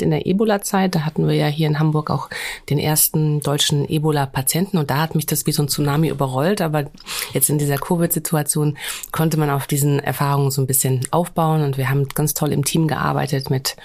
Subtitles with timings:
[0.00, 2.28] In der Ebola-Zeit, da hatten wir ja hier in Hamburg auch
[2.68, 6.60] den ersten deutschen Ebola-Patienten und da hat mich das wie so ein Tsunami überrollt.
[6.62, 6.86] Aber
[7.32, 8.76] jetzt in dieser Covid-Situation
[9.12, 12.64] konnte man auf diesen Erfahrungen so ein bisschen aufbauen und wir haben ganz toll im
[12.64, 13.76] Team gearbeitet mit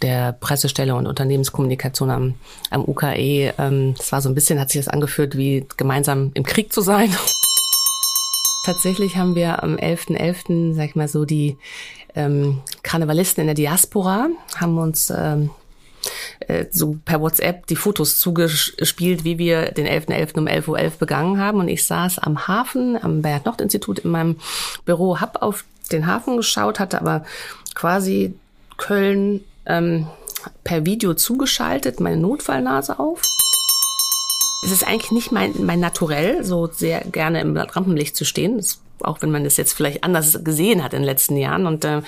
[0.00, 2.34] der Pressestelle und Unternehmenskommunikation am,
[2.70, 3.52] am UKE.
[3.58, 6.80] Ähm, das war so ein bisschen, hat sich das angeführt, wie gemeinsam im Krieg zu
[6.80, 7.14] sein.
[8.64, 11.58] Tatsächlich haben wir am 11.11., .11., sag ich mal so, die
[12.14, 15.50] ähm, Karnevalisten in der Diaspora haben uns ähm,
[16.40, 20.34] äh, so per WhatsApp die Fotos zugespielt, wie wir den 11.11.
[20.34, 20.38] .11.
[20.38, 21.60] um 11.11 Uhr begangen haben.
[21.60, 24.36] Und ich saß am Hafen, am Bernhard-Nocht-Institut in meinem
[24.84, 27.24] Büro, hab auf den Hafen geschaut, hatte aber
[27.74, 28.34] quasi
[28.76, 30.06] Köln ähm,
[30.64, 33.22] per Video zugeschaltet, meine Notfallnase auf.
[34.64, 38.58] Es ist eigentlich nicht mein, mein Naturell, so sehr gerne im Rampenlicht zu stehen.
[38.58, 41.66] Das, auch wenn man das jetzt vielleicht anders gesehen hat in den letzten Jahren.
[41.66, 42.02] Und äh,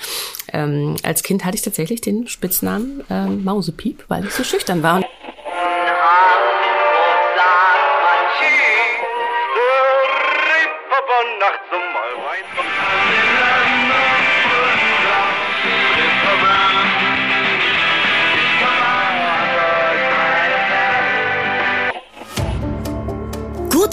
[0.53, 4.97] ähm, als Kind hatte ich tatsächlich den Spitznamen äh, Mausepiep, weil ich so schüchtern war.
[4.97, 5.05] Und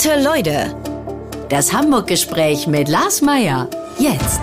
[0.03, 0.92] Gute Leute.
[1.53, 3.69] Das Hamburg-Gespräch mit Lars Meier.
[3.99, 4.41] Jetzt.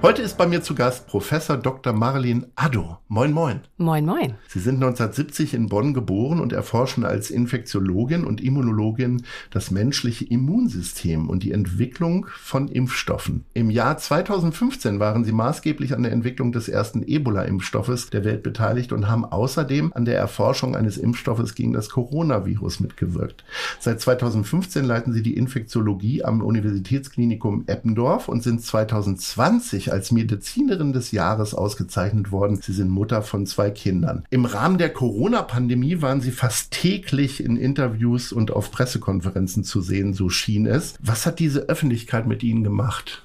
[0.00, 1.92] Heute ist bei mir zu Gast Professor Dr.
[1.92, 2.98] Marlene Addo.
[3.08, 3.62] Moin, moin.
[3.78, 4.34] Moin, moin.
[4.46, 11.28] Sie sind 1970 in Bonn geboren und erforschen als Infektiologin und Immunologin das menschliche Immunsystem
[11.28, 13.44] und die Entwicklung von Impfstoffen.
[13.54, 18.92] Im Jahr 2015 waren Sie maßgeblich an der Entwicklung des ersten Ebola-Impfstoffes der Welt beteiligt
[18.92, 23.42] und haben außerdem an der Erforschung eines Impfstoffes gegen das Coronavirus mitgewirkt.
[23.80, 31.12] Seit 2015 leiten Sie die Infektiologie am Universitätsklinikum Eppendorf und sind 2020 als Medizinerin des
[31.12, 32.60] Jahres ausgezeichnet worden.
[32.60, 34.24] Sie sind Mutter von zwei Kindern.
[34.30, 40.14] Im Rahmen der Corona-Pandemie waren Sie fast täglich in Interviews und auf Pressekonferenzen zu sehen,
[40.14, 40.94] so schien es.
[41.00, 43.22] Was hat diese Öffentlichkeit mit Ihnen gemacht?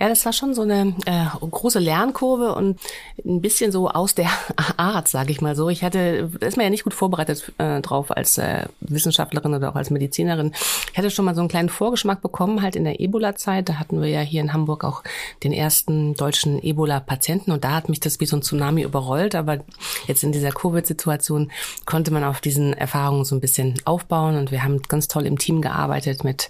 [0.00, 2.80] Ja, das war schon so eine äh, große Lernkurve und
[3.22, 4.30] ein bisschen so aus der
[4.78, 5.68] Art, sage ich mal so.
[5.68, 9.68] Ich hatte, da ist man ja nicht gut vorbereitet äh, drauf als äh, Wissenschaftlerin oder
[9.68, 10.52] auch als Medizinerin.
[10.90, 13.68] Ich hatte schon mal so einen kleinen Vorgeschmack bekommen, halt in der Ebola-Zeit.
[13.68, 15.02] Da hatten wir ja hier in Hamburg auch
[15.44, 19.34] den ersten deutschen Ebola-Patienten und da hat mich das wie so ein Tsunami überrollt.
[19.34, 19.58] Aber
[20.06, 21.52] jetzt in dieser Covid-Situation
[21.84, 25.38] konnte man auf diesen Erfahrungen so ein bisschen aufbauen und wir haben ganz toll im
[25.38, 26.48] Team gearbeitet mit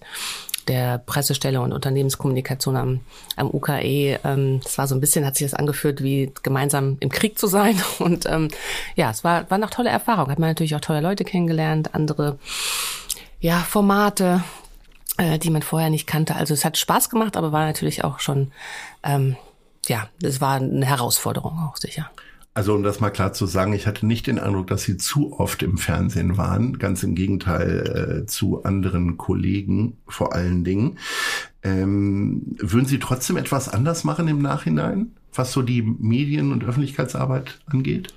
[0.69, 3.01] der Pressestelle und Unternehmenskommunikation am,
[3.37, 4.19] am UKE.
[4.25, 7.47] Ähm, das war so ein bisschen, hat sich das angeführt, wie gemeinsam im Krieg zu
[7.47, 7.81] sein.
[7.99, 8.49] Und ähm,
[8.97, 10.31] ja, es war, war noch tolle Erfahrung.
[10.31, 12.39] Hat man natürlich auch tolle Leute kennengelernt, andere
[13.41, 14.43] ja, Formate,
[15.17, 16.37] äh, die man vorher nicht kannte.
[16.37, 18.53] Also es hat Spaß gemacht, aber war natürlich auch schon,
[19.03, 19.37] ähm,
[19.87, 22.11] ja, es war eine Herausforderung auch sicher.
[22.53, 25.39] Also um das mal klar zu sagen, ich hatte nicht den Eindruck, dass Sie zu
[25.39, 26.79] oft im Fernsehen waren.
[26.79, 30.99] Ganz im Gegenteil äh, zu anderen Kollegen vor allen Dingen.
[31.63, 37.61] Ähm, würden Sie trotzdem etwas anders machen im Nachhinein, was so die Medien- und Öffentlichkeitsarbeit
[37.67, 38.13] angeht?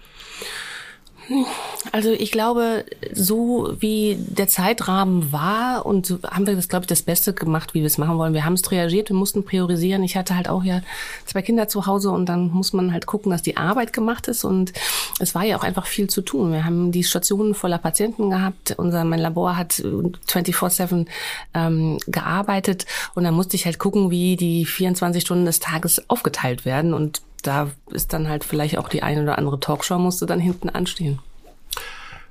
[1.92, 6.88] Also ich glaube, so wie der Zeitrahmen war und so haben wir das, glaube ich,
[6.88, 8.34] das Beste gemacht, wie wir es machen wollen.
[8.34, 10.04] Wir haben es reagiert, wir mussten priorisieren.
[10.04, 10.82] Ich hatte halt auch ja
[11.26, 14.44] zwei Kinder zu Hause und dann muss man halt gucken, dass die Arbeit gemacht ist
[14.44, 14.74] und
[15.20, 16.52] es war ja auch einfach viel zu tun.
[16.52, 18.76] Wir haben die Stationen voller Patienten gehabt.
[18.78, 21.08] Unser mein Labor hat 24/7
[21.54, 22.86] ähm, gearbeitet
[23.16, 27.22] und dann musste ich halt gucken, wie die 24 Stunden des Tages aufgeteilt werden und
[27.44, 31.20] da ist dann halt vielleicht auch die eine oder andere Talkshow musste dann hinten anstehen.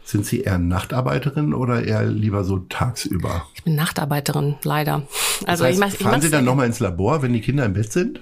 [0.05, 3.47] Sind Sie eher Nachtarbeiterin oder eher lieber so tagsüber?
[3.55, 5.07] Ich bin Nachtarbeiterin, leider.
[5.47, 7.65] Also das heißt, ich mach, ich fahren Sie dann nochmal ins Labor, wenn die Kinder
[7.65, 8.21] im Bett sind?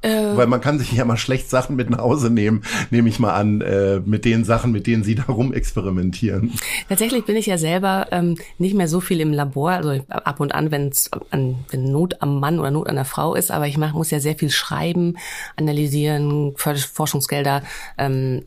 [0.00, 3.18] Äh, Weil man kann sich ja mal schlecht Sachen mit nach Hause nehmen, nehme ich
[3.18, 6.52] mal an, äh, mit den Sachen, mit denen Sie da rum experimentieren.
[6.88, 10.54] Tatsächlich bin ich ja selber ähm, nicht mehr so viel im Labor, also ab und
[10.54, 13.66] an, wenn es an wenn Not am Mann oder Not an der Frau ist, aber
[13.66, 15.16] ich mach, muss ja sehr viel schreiben,
[15.56, 17.62] analysieren, Forschungsgelder
[17.98, 18.44] ähm,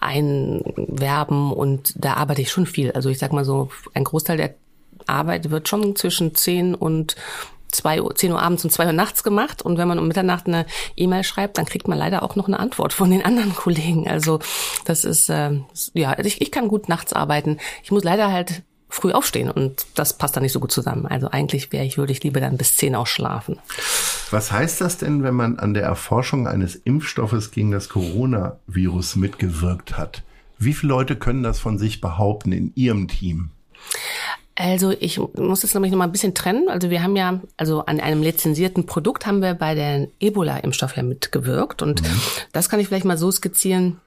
[0.00, 2.92] einwerben und da arbeite ich schon viel.
[2.92, 4.54] Also ich sag mal so, ein Großteil der
[5.06, 7.16] Arbeit wird schon zwischen 10 und
[7.72, 9.62] 2 Uhr, 10 Uhr abends und 2 Uhr nachts gemacht.
[9.62, 10.66] Und wenn man um Mitternacht eine
[10.96, 14.08] E-Mail schreibt, dann kriegt man leider auch noch eine Antwort von den anderen Kollegen.
[14.08, 14.40] Also
[14.84, 15.60] das ist, äh,
[15.94, 17.58] ja, ich, ich kann gut nachts arbeiten.
[17.82, 21.06] Ich muss leider halt früh aufstehen und das passt dann nicht so gut zusammen.
[21.06, 23.58] Also eigentlich wäre ich, würde ich lieber dann bis zehn auch schlafen.
[24.30, 29.96] Was heißt das denn, wenn man an der Erforschung eines Impfstoffes gegen das Coronavirus mitgewirkt
[29.96, 30.22] hat?
[30.58, 33.50] Wie viele Leute können das von sich behaupten in Ihrem Team?
[34.54, 36.68] Also ich muss das nämlich noch mal ein bisschen trennen.
[36.68, 41.02] Also wir haben ja, also an einem lizenzierten Produkt haben wir bei der Ebola-Impfstoff ja
[41.02, 41.82] mitgewirkt.
[41.82, 42.20] Und mhm.
[42.52, 44.00] das kann ich vielleicht mal so skizzieren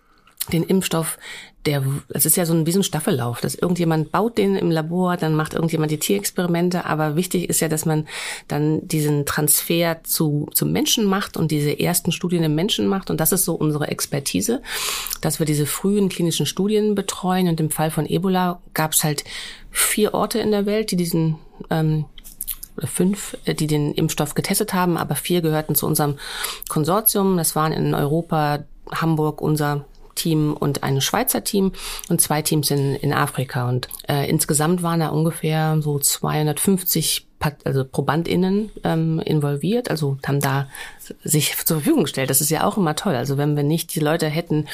[0.52, 1.18] den Impfstoff,
[1.66, 4.72] der, es ist ja so ein, wie so ein Staffellauf, dass irgendjemand baut den im
[4.72, 8.08] Labor, dann macht irgendjemand die Tierexperimente, aber wichtig ist ja, dass man
[8.48, 13.20] dann diesen Transfer zu, zum Menschen macht und diese ersten Studien im Menschen macht und
[13.20, 14.62] das ist so unsere Expertise,
[15.22, 19.26] dass wir diese frühen klinischen Studien betreuen und im Fall von Ebola gab es halt
[19.70, 21.38] vier Orte in der Welt, die diesen
[21.70, 22.06] ähm,
[22.86, 26.18] fünf, äh, die den Impfstoff getestet haben, aber vier gehörten zu unserem
[26.70, 27.38] Konsortium.
[27.38, 29.86] Das waren in Europa, Hamburg, unser
[30.20, 31.72] Team und ein Schweizer Team
[32.10, 33.68] und zwei Teams in, in Afrika.
[33.70, 37.30] Und äh, insgesamt waren da ungefähr so 250
[37.64, 40.68] also ProbandInnen ähm, involviert, also haben da
[41.24, 42.30] sich zur Verfügung gestellt.
[42.30, 43.16] Das ist ja auch immer toll.
[43.16, 44.68] Also wenn wir nicht die Leute hätten,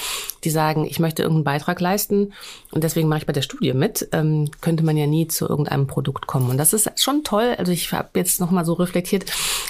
[0.44, 2.34] die sagen, ich möchte irgendeinen Beitrag leisten
[2.72, 5.88] und deswegen mache ich bei der Studie mit, ähm, könnte man ja nie zu irgendeinem
[5.88, 6.50] Produkt kommen.
[6.50, 7.56] Und das ist schon toll.
[7.58, 9.26] Also ich habe jetzt noch mal so reflektiert.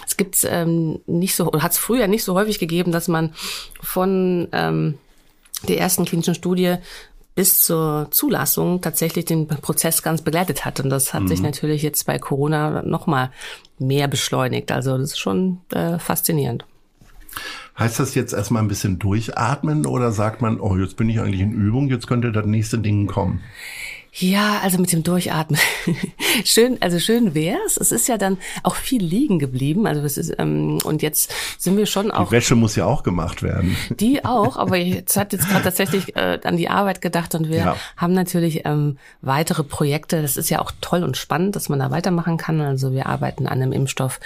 [0.07, 3.33] Es gibt ähm, nicht so, oder hat es früher nicht so häufig gegeben, dass man
[3.81, 4.97] von ähm,
[5.65, 6.75] der ersten klinischen Studie
[7.35, 10.79] bis zur Zulassung tatsächlich den Prozess ganz begleitet hat.
[10.79, 11.27] Und das hat mhm.
[11.27, 13.29] sich natürlich jetzt bei Corona noch mal
[13.77, 14.71] mehr beschleunigt.
[14.71, 16.65] Also das ist schon äh, faszinierend.
[17.77, 21.41] Heißt das jetzt erstmal ein bisschen durchatmen oder sagt man, oh, jetzt bin ich eigentlich
[21.41, 23.41] in Übung, jetzt könnte das nächste Ding kommen?
[24.17, 25.59] Ja, also mit dem Durchatmen.
[26.45, 27.75] schön, also schön wär's.
[27.75, 29.85] Es ist ja dann auch viel liegen geblieben.
[29.85, 32.29] Also es ist, ähm, und jetzt sind wir schon auch.
[32.29, 33.75] Die Wäsche muss ja auch gemacht werden.
[33.99, 37.57] Die auch, aber jetzt hat jetzt gerade tatsächlich äh, an die Arbeit gedacht und wir
[37.57, 37.75] ja.
[37.97, 40.21] haben natürlich ähm, weitere Projekte.
[40.21, 42.61] Das ist ja auch toll und spannend, dass man da weitermachen kann.
[42.61, 44.19] Also wir arbeiten an einem Impfstoff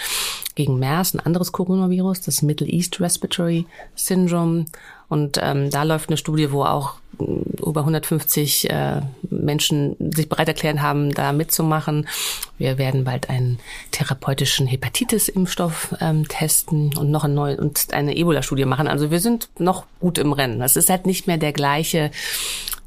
[0.59, 3.65] gegen MERS, ein anderes Coronavirus, das Middle East Respiratory
[3.95, 4.65] Syndrome.
[5.07, 7.23] Und ähm, da läuft eine Studie, wo auch äh,
[7.65, 12.09] über 150 äh, Menschen sich bereit erklärt haben, da mitzumachen.
[12.57, 13.59] Wir werden bald einen
[13.91, 18.89] therapeutischen Hepatitis-Impfstoff ähm, testen und noch ein neu und eine Ebola-Studie machen.
[18.89, 20.61] Also wir sind noch gut im Rennen.
[20.61, 22.11] Es ist halt nicht mehr der gleiche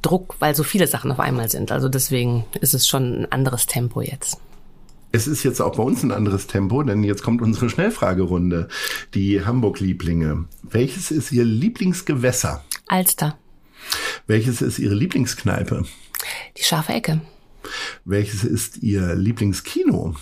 [0.02, 1.72] Druck, weil so viele Sachen auf einmal sind.
[1.72, 4.38] Also deswegen ist es schon ein anderes Tempo jetzt.
[5.14, 8.68] Es ist jetzt auch bei uns ein anderes Tempo, denn jetzt kommt unsere Schnellfragerunde.
[9.12, 10.46] Die Hamburg-Lieblinge.
[10.62, 12.64] Welches ist Ihr Lieblingsgewässer?
[12.88, 13.36] Alster.
[14.26, 15.84] Welches ist Ihre Lieblingskneipe?
[16.56, 17.20] Die scharfe Ecke.
[18.06, 20.14] Welches ist Ihr Lieblingskino?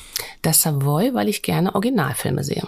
[0.43, 2.67] Das Savoy, weil ich gerne Originalfilme sehe.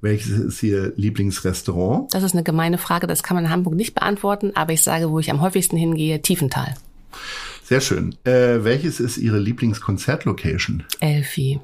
[0.00, 2.12] Welches ist Ihr Lieblingsrestaurant?
[2.14, 5.10] Das ist eine gemeine Frage, das kann man in Hamburg nicht beantworten, aber ich sage,
[5.10, 6.74] wo ich am häufigsten hingehe, Tiefental.
[7.72, 8.14] Sehr schön.
[8.24, 10.84] Äh, welches ist Ihre Lieblingskonzertlocation?
[11.00, 11.58] Elfi.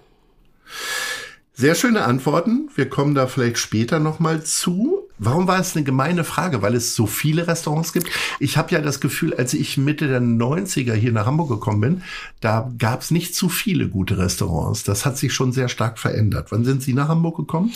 [1.53, 2.71] Sehr schöne Antworten.
[2.75, 5.08] Wir kommen da vielleicht später nochmal zu.
[5.19, 6.63] Warum war es eine gemeine Frage?
[6.63, 8.09] Weil es so viele Restaurants gibt.
[8.39, 12.03] Ich habe ja das Gefühl, als ich Mitte der 90er hier nach Hamburg gekommen bin,
[12.41, 14.85] da gab es nicht zu viele gute Restaurants.
[14.85, 16.53] Das hat sich schon sehr stark verändert.
[16.53, 17.73] Wann sind Sie nach Hamburg gekommen?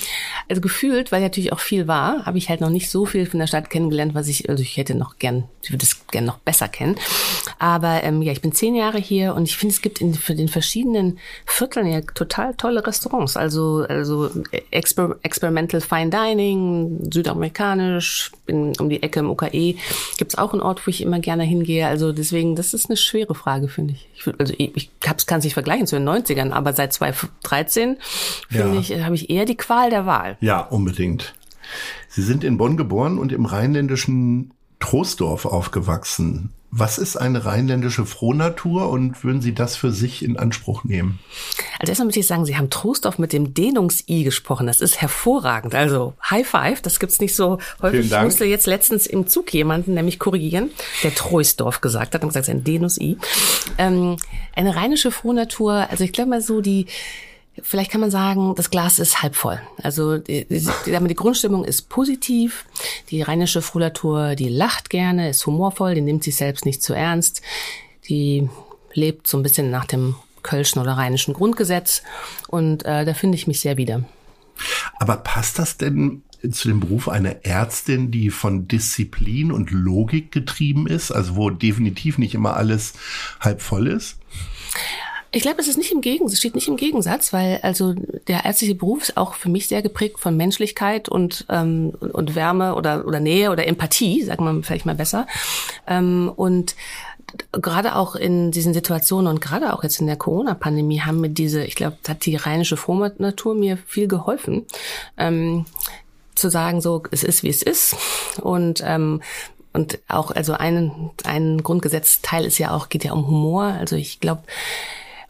[0.49, 3.41] Also gefühlt, weil natürlich auch viel war, habe ich halt noch nicht so viel von
[3.41, 6.39] der Stadt kennengelernt, was ich, also ich hätte noch gern, ich würde es gern noch
[6.39, 6.97] besser kennen.
[7.59, 10.35] Aber ähm, ja, ich bin zehn Jahre hier und ich finde, es gibt in für
[10.37, 13.37] den verschiedenen Vierteln ja total tolle Restaurants.
[13.37, 14.31] Also, also
[14.71, 19.77] Exper Experimental Fine Dining, Südamerika amerikanisch, bin um die Ecke im UKE.
[20.19, 21.87] Gibt es auch einen Ort, wo ich immer gerne hingehe.
[21.87, 24.09] Also deswegen, das ist eine schwere Frage, finde ich.
[24.15, 24.35] ich.
[24.39, 27.97] Also ich, ich kann es nicht vergleichen zu den 90ern, aber seit 2013,
[28.49, 28.81] finde ja.
[28.81, 30.37] ich, habe ich eher die Qual der Wahl.
[30.41, 31.35] Ja, unbedingt.
[32.09, 36.51] Sie sind in Bonn geboren und im rheinländischen Troisdorf aufgewachsen.
[36.75, 41.19] Was ist eine rheinländische Frohnatur und würden Sie das für sich in Anspruch nehmen?
[41.79, 44.67] Also erstmal möchte ich sagen, Sie haben Trostorf mit dem Dehnungs-I gesprochen.
[44.67, 45.75] Das ist hervorragend.
[45.75, 48.11] Also High Five, das gibt's nicht so häufig.
[48.11, 50.71] Ich musste jetzt letztens im Zug jemanden nämlich korrigieren,
[51.03, 53.19] der Troisdorf gesagt hat und gesagt, es ist ein Dehnungs-I.
[53.77, 54.17] Ähm,
[54.57, 56.87] eine rheinische Frohnatur, also ich glaube mal so die
[57.61, 59.61] Vielleicht kann man sagen, das Glas ist halb voll.
[59.83, 62.65] Also die, die, die Grundstimmung ist positiv.
[63.11, 67.43] Die rheinische Frulatur, die lacht gerne, ist humorvoll, die nimmt sich selbst nicht zu ernst.
[68.09, 68.49] Die
[68.95, 72.03] lebt so ein bisschen nach dem kölschen oder rheinischen Grundgesetz.
[72.49, 74.03] Und äh, da finde ich mich sehr wieder.
[74.99, 80.87] Aber passt das denn zu dem Beruf einer Ärztin, die von Disziplin und Logik getrieben
[80.87, 82.95] ist, also wo definitiv nicht immer alles
[83.41, 84.19] halb voll ist?
[85.35, 87.95] Ich glaube, es ist nicht im Gegensatz, steht nicht im Gegensatz, weil also
[88.29, 92.75] der ärztliche Beruf ist auch für mich sehr geprägt von Menschlichkeit und ähm, und Wärme
[92.75, 95.27] oder oder Nähe oder Empathie, sagen wir vielleicht mal besser.
[95.87, 96.77] Ähm, und
[97.53, 101.65] gerade auch in diesen Situationen und gerade auch jetzt in der Corona-Pandemie haben mir diese,
[101.65, 104.67] ich glaube, hat die rheinische Frohnatur mir viel geholfen.
[105.17, 105.65] Ähm,
[106.35, 107.97] zu sagen, so es ist wie es ist
[108.41, 109.23] und ähm,
[109.73, 113.65] und auch also ein ein Grundgesetzteil ist ja auch geht ja um Humor.
[113.65, 114.43] Also ich glaube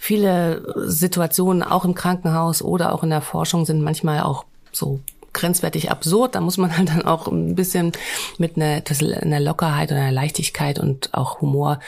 [0.03, 4.99] viele Situationen auch im Krankenhaus oder auch in der Forschung sind manchmal auch so
[5.33, 6.35] grenzwertig absurd.
[6.35, 7.93] Da muss man halt dann auch ein bisschen
[8.37, 8.83] mit einer,
[9.23, 11.79] einer Lockerheit oder einer Leichtigkeit und auch Humor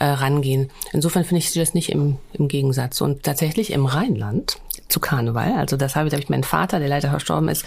[0.00, 0.68] äh, rangehen.
[0.92, 3.00] Insofern finde ich das nicht im, im Gegensatz.
[3.00, 4.58] Und tatsächlich im Rheinland
[4.88, 7.64] zu Karneval, also das habe ich, habe ich meinen Vater, der leider verstorben ist,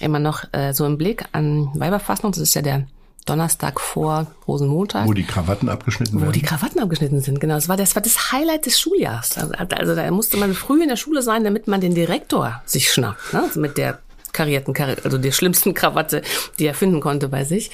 [0.00, 2.32] immer noch äh, so im Blick an Weiberfassung.
[2.32, 2.86] Das ist ja der
[3.26, 5.06] Donnerstag vor Rosenmontag.
[5.06, 6.28] Wo die Krawatten abgeschnitten werden.
[6.28, 7.54] Wo die Krawatten abgeschnitten sind, genau.
[7.54, 9.36] Das war das, war das Highlight des Schuljahrs.
[9.36, 12.90] Also, also da musste man früh in der Schule sein, damit man den Direktor sich
[12.90, 13.32] schnappt.
[13.32, 13.42] Ne?
[13.42, 13.98] Also mit der
[14.32, 16.22] karierten, also der schlimmsten Krawatte,
[16.58, 17.70] die er finden konnte bei sich.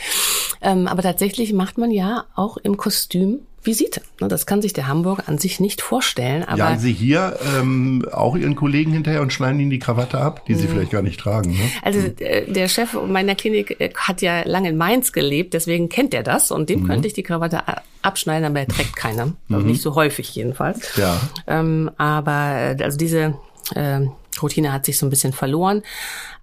[0.60, 4.02] Ähm, aber tatsächlich macht man ja auch im Kostüm Visite.
[4.18, 6.42] Das kann sich der Hamburger an sich nicht vorstellen.
[6.44, 10.44] Aber Jagen Sie hier ähm, auch Ihren Kollegen hinterher und schneiden Ihnen die Krawatte ab,
[10.46, 10.70] die Sie mhm.
[10.70, 11.52] vielleicht gar nicht tragen.
[11.52, 11.70] Ne?
[11.82, 16.12] Also äh, der Chef meiner Klinik äh, hat ja lange in Mainz gelebt, deswegen kennt
[16.12, 16.86] er das und dem mhm.
[16.88, 17.62] könnte ich die Krawatte
[18.02, 19.12] abschneiden, aber er trägt keine.
[19.48, 19.66] Mhm.
[19.66, 20.96] Nicht so häufig jedenfalls.
[20.96, 21.20] Ja.
[21.46, 23.34] Ähm, aber äh, also diese
[23.74, 24.00] äh,
[24.40, 25.82] Routine hat sich so ein bisschen verloren.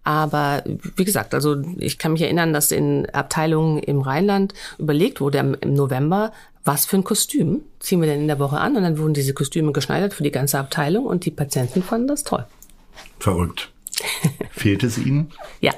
[0.04, 0.64] Aber
[0.96, 5.74] wie gesagt, also ich kann mich erinnern, dass in Abteilungen im Rheinland überlegt wurde im
[5.74, 6.32] November,
[6.70, 8.76] was für ein Kostüm ziehen wir denn in der Woche an?
[8.78, 12.24] Und dann wurden diese Kostüme geschneidert für die ganze Abteilung und die Patienten fanden das
[12.24, 12.46] toll.
[13.18, 13.72] Verrückt.
[14.52, 15.32] Fehlt es Ihnen?
[15.62, 15.74] Ja.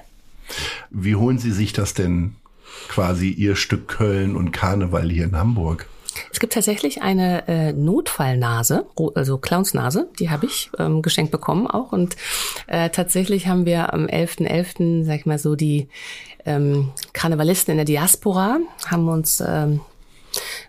[0.90, 2.36] Wie holen Sie sich das denn
[2.90, 5.88] quasi Ihr Stück Köln und Karneval hier in Hamburg?
[6.30, 11.94] Es gibt tatsächlich eine äh, Notfallnase, also Clownsnase, die habe ich ähm, geschenkt bekommen auch.
[11.94, 12.18] Und
[12.68, 15.88] äh, tatsächlich haben wir am 11.11., .11., sag ich mal so, die
[16.46, 19.80] ähm, Karnevalisten in der Diaspora haben uns ähm,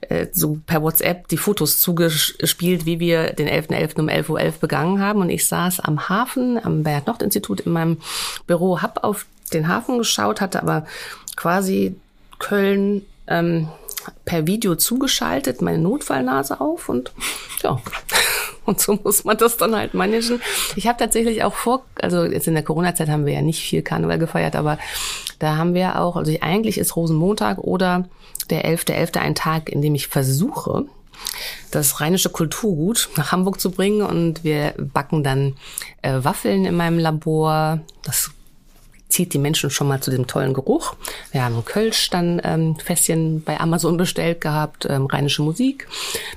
[0.03, 3.97] äh, so per WhatsApp die Fotos zugespielt, wie wir den 11.11.
[3.97, 4.01] .11.
[4.01, 5.21] um 11.11 Uhr begangen haben.
[5.21, 7.99] Und ich saß am Hafen, am Bernhard-Nocht-Institut in meinem
[8.47, 10.87] Büro, hab auf den Hafen geschaut, hatte aber
[11.37, 11.97] quasi
[12.39, 13.69] Köln ähm,
[14.25, 17.13] per Video zugeschaltet, meine Notfallnase auf und
[17.63, 17.81] ja.
[18.67, 20.41] Und so muss man das dann halt managen.
[20.77, 23.83] Ich habe tatsächlich auch vor, also jetzt in der Corona-Zeit haben wir ja nicht viel
[23.83, 24.79] Karneval gefeiert, aber
[25.39, 28.09] da haben wir auch, also eigentlich ist Rosenmontag oder
[28.51, 29.15] der 11.11.
[29.15, 29.19] .11.
[29.19, 30.85] ein Tag, in dem ich versuche,
[31.71, 35.55] das rheinische Kulturgut nach Hamburg zu bringen und wir backen dann
[36.03, 37.81] äh, Waffeln in meinem Labor.
[38.03, 38.31] Das
[39.13, 40.95] zieht die Menschen schon mal zu dem tollen Geruch.
[41.31, 45.87] Wir haben Kölsch dann ähm, Fässchen bei Amazon bestellt gehabt, ähm, rheinische Musik.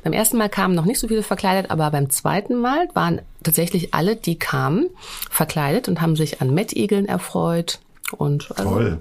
[0.03, 3.93] Beim ersten Mal kamen noch nicht so viele verkleidet, aber beim zweiten Mal waren tatsächlich
[3.93, 4.89] alle, die kamen,
[5.29, 7.79] verkleidet und haben sich an Mettigeln erfreut.
[8.11, 8.99] Und also, Toll.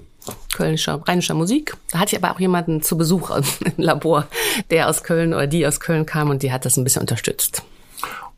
[0.55, 1.75] Kölnischer, rheinischer Musik.
[1.91, 3.29] Da hatte ich aber auch jemanden zu Besuch
[3.59, 4.27] im Labor,
[4.71, 7.63] der aus Köln oder die aus Köln kam und die hat das ein bisschen unterstützt.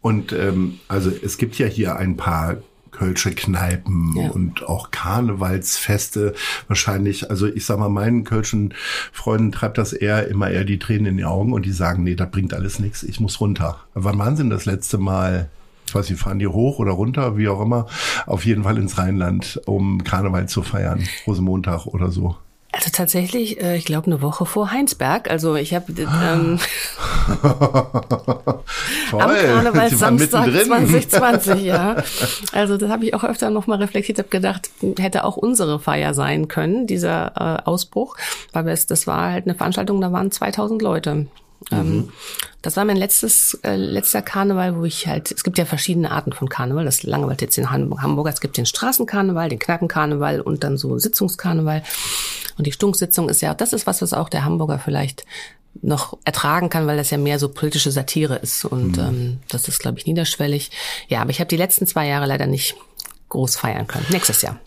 [0.02, 2.58] Und ähm, also es gibt ja hier ein paar
[2.98, 4.30] Kölsche Kneipen ja.
[4.30, 6.34] und auch Karnevalsfeste
[6.68, 7.30] wahrscheinlich.
[7.30, 8.74] Also ich sag mal, meinen Kölschen
[9.12, 12.16] Freunden treibt das eher immer eher die Tränen in die Augen und die sagen, nee,
[12.16, 13.80] das bringt alles nichts, ich muss runter.
[13.94, 15.50] Wann waren Sie denn das letzte Mal
[15.86, 17.88] ich weiß nicht, fahren die hoch oder runter, wie auch immer,
[18.26, 22.36] auf jeden Fall ins Rheinland, um Karneval zu feiern, Rosenmontag oder so.
[22.72, 25.32] Also tatsächlich, äh, ich glaube, eine Woche vor Heinsberg.
[25.32, 26.60] Also ich habe ähm,
[29.10, 32.04] Toll, am Karneval Samstag 2020, ja.
[32.52, 34.70] Also das habe ich auch öfter nochmal reflektiert, habe gedacht,
[35.00, 38.18] hätte auch unsere Feier sein können, dieser äh, Ausbruch.
[38.52, 41.28] Weil es, das war halt eine Veranstaltung, da waren 2000 Leute.
[41.72, 42.10] Ähm, mhm.
[42.62, 46.32] das war mein letztes äh, letzter Karneval, wo ich halt, es gibt ja verschiedene Arten
[46.32, 46.86] von Karneval.
[46.86, 51.82] Das Langewald jetzt in Hamburg, es gibt den Straßenkarneval, den Kneipenkarneval und dann so Sitzungskarneval.
[52.58, 55.26] Und die Stunksitzung ist ja, das ist was, was auch der Hamburger vielleicht
[55.82, 58.66] noch ertragen kann, weil das ja mehr so politische Satire ist.
[58.66, 59.04] Und mhm.
[59.04, 60.72] ähm, das ist, glaube ich, niederschwellig.
[61.08, 62.76] Ja, aber ich habe die letzten zwei Jahre leider nicht
[63.30, 64.06] groß feiern können.
[64.10, 64.60] Nächstes Jahr.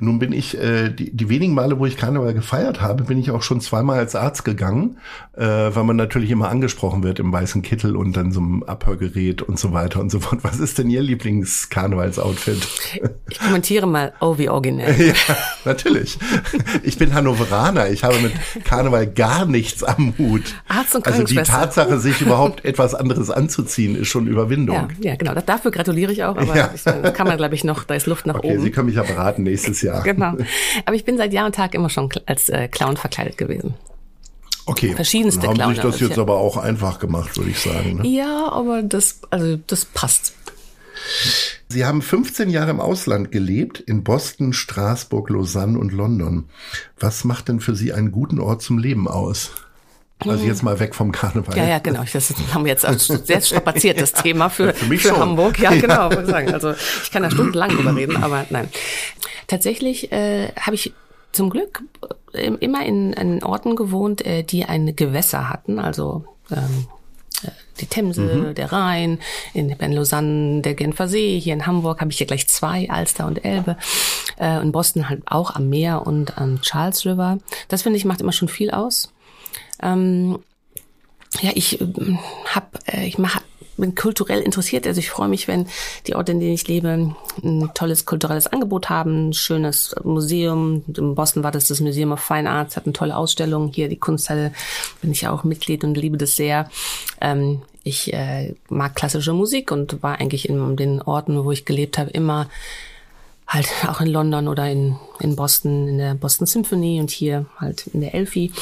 [0.00, 3.30] Nun bin ich, äh, die, die wenigen Male, wo ich Karneval gefeiert habe, bin ich
[3.30, 4.98] auch schon zweimal als Arzt gegangen,
[5.36, 9.42] äh, weil man natürlich immer angesprochen wird im weißen Kittel und dann so einem Abhörgerät
[9.42, 10.42] und so weiter und so fort.
[10.42, 12.66] Was ist denn Ihr Lieblings-Karnevals-Outfit?
[13.30, 15.00] Ich kommentiere mal, oh, wie originell.
[15.28, 16.18] ja, natürlich.
[16.82, 17.90] Ich bin Hannoveraner.
[17.90, 18.32] Ich habe mit
[18.64, 20.56] Karneval gar nichts am Hut.
[20.66, 24.74] Arzt und Also die Tatsache, sich überhaupt etwas anderes anzuziehen, ist schon Überwindung.
[24.74, 25.34] Ja, ja genau.
[25.34, 26.66] Dafür gratuliere ich auch, aber ja.
[27.10, 28.60] kann man, glaube ich, noch, da ist Luft nach okay, oben.
[28.60, 29.83] Sie können mich ja beraten nächstes Jahr.
[30.02, 30.36] Genau.
[30.84, 33.74] Aber ich bin seit Jahr und Tag immer schon als äh, Clown verkleidet gewesen.
[34.66, 34.94] Okay.
[34.94, 35.76] Verschiedenste Dann haben Clowns.
[35.76, 37.96] sich das jetzt aber auch einfach gemacht, würde ich sagen.
[37.96, 38.08] Ne?
[38.08, 40.34] Ja, aber das, also das passt.
[41.68, 46.44] Sie haben 15 Jahre im Ausland gelebt, in Boston, Straßburg, Lausanne und London.
[46.98, 49.50] Was macht denn für Sie einen guten Ort zum Leben aus?
[50.32, 51.56] Also jetzt mal weg vom Karneval.
[51.56, 52.04] Ja, ja, genau.
[52.12, 55.18] Das haben wir jetzt ein sehr strapaziertes Thema für, für, mich für schon.
[55.18, 55.58] Hamburg.
[55.58, 56.10] Ja, genau.
[56.10, 56.24] Ja.
[56.24, 56.52] Sagen.
[56.52, 58.68] Also ich kann da stundenlang drüber reden, aber nein.
[59.46, 60.92] Tatsächlich äh, habe ich
[61.32, 61.82] zum Glück
[62.32, 66.86] äh, immer in, in Orten gewohnt, äh, die ein Gewässer hatten, also ähm,
[67.80, 68.54] die Themse, mhm.
[68.54, 69.18] der Rhein,
[69.52, 73.26] in, in Lausanne der Genfer See, hier in Hamburg habe ich hier gleich zwei, Alster
[73.26, 73.76] und Elbe.
[74.38, 77.38] Äh, in Boston halt auch am Meer und am Charles River.
[77.68, 79.12] Das finde ich macht immer schon viel aus.
[79.84, 80.40] Ähm,
[81.40, 81.86] ja, ich äh,
[82.52, 83.40] hab, äh, ich mache
[83.76, 84.86] bin kulturell interessiert.
[84.86, 85.66] Also ich freue mich, wenn
[86.06, 86.88] die Orte, in denen ich lebe,
[87.42, 90.84] ein tolles kulturelles Angebot haben, ein schönes Museum.
[90.96, 93.72] In Boston war das das Museum of Fine Arts, hat eine tolle Ausstellung.
[93.72, 94.52] Hier die Kunsthalle
[95.00, 96.70] bin ich auch Mitglied und liebe das sehr.
[97.20, 101.98] Ähm, ich äh, mag klassische Musik und war eigentlich in den Orten, wo ich gelebt
[101.98, 102.48] habe, immer
[103.46, 107.88] halt auch in London oder in, in Boston, in der Boston Symphony und hier halt
[107.88, 108.52] in der Elfi.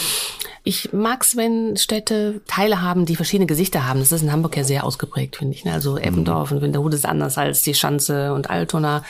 [0.65, 3.99] Ich mag's, wenn Städte Teile haben, die verschiedene Gesichter haben.
[3.99, 5.65] Das ist in Hamburg ja sehr ausgeprägt, finde ich.
[5.65, 5.73] Ne?
[5.73, 6.57] Also Eppendorf mhm.
[6.57, 9.05] und Winterhude ist anders als die Schanze und Altona.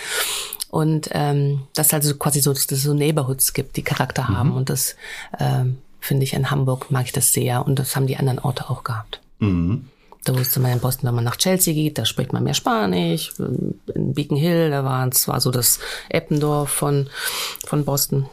[0.71, 4.39] Und ähm, das halt so quasi so, dass es so Neighborhoods gibt, die Charakter mhm.
[4.39, 4.53] haben.
[4.53, 4.97] Und das
[5.39, 7.67] ähm, finde ich in Hamburg mag ich das sehr.
[7.67, 9.21] Und das haben die anderen Orte auch gehabt.
[9.39, 9.89] Mhm.
[10.25, 13.33] Da wusste man in Boston, wenn man nach Chelsea geht, da spricht man mehr Spanisch.
[13.39, 17.09] In Beacon Hill, da war es war so das Eppendorf von,
[17.67, 18.27] von Boston.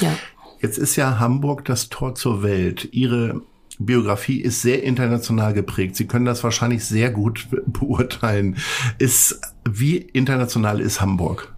[0.00, 0.14] Ja.
[0.60, 2.88] Jetzt ist ja Hamburg das Tor zur Welt.
[2.92, 3.42] Ihre
[3.78, 5.96] Biografie ist sehr international geprägt.
[5.96, 8.56] Sie können das wahrscheinlich sehr gut beurteilen.
[8.98, 11.52] Ist, wie international ist Hamburg?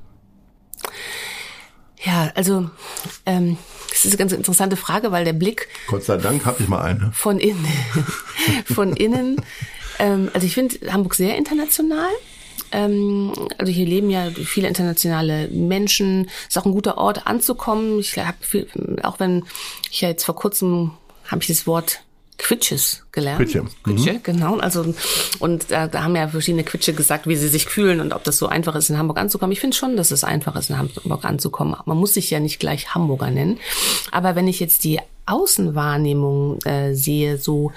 [2.02, 2.70] Ja, also
[3.24, 3.58] ähm,
[3.90, 5.68] das ist eine ganz interessante Frage, weil der Blick.
[5.88, 7.10] Gott sei Dank habe ich mal eine.
[7.12, 7.66] Von innen.
[8.64, 9.36] von innen.
[9.98, 12.10] Ähm, also ich finde Hamburg sehr international.
[12.72, 16.28] Ähm, also hier leben ja viele internationale Menschen.
[16.48, 17.98] Ist auch ein guter Ort anzukommen.
[18.00, 18.36] Ich habe
[19.02, 19.44] auch wenn
[19.90, 20.92] ich ja jetzt vor kurzem
[21.26, 22.00] habe ich das Wort
[22.38, 23.38] Quitsches gelernt.
[23.38, 23.64] Quitsche.
[23.82, 24.22] Quitsche, mhm.
[24.22, 24.58] genau.
[24.58, 24.94] Also
[25.38, 28.36] und da, da haben ja verschiedene Quitsche gesagt, wie sie sich fühlen und ob das
[28.36, 29.52] so einfach ist, in Hamburg anzukommen.
[29.52, 31.76] Ich finde schon, dass es einfach ist, in Hamburg anzukommen.
[31.86, 33.58] Man muss sich ja nicht gleich Hamburger nennen.
[34.12, 37.72] Aber wenn ich jetzt die Außenwahrnehmung äh, sehe, so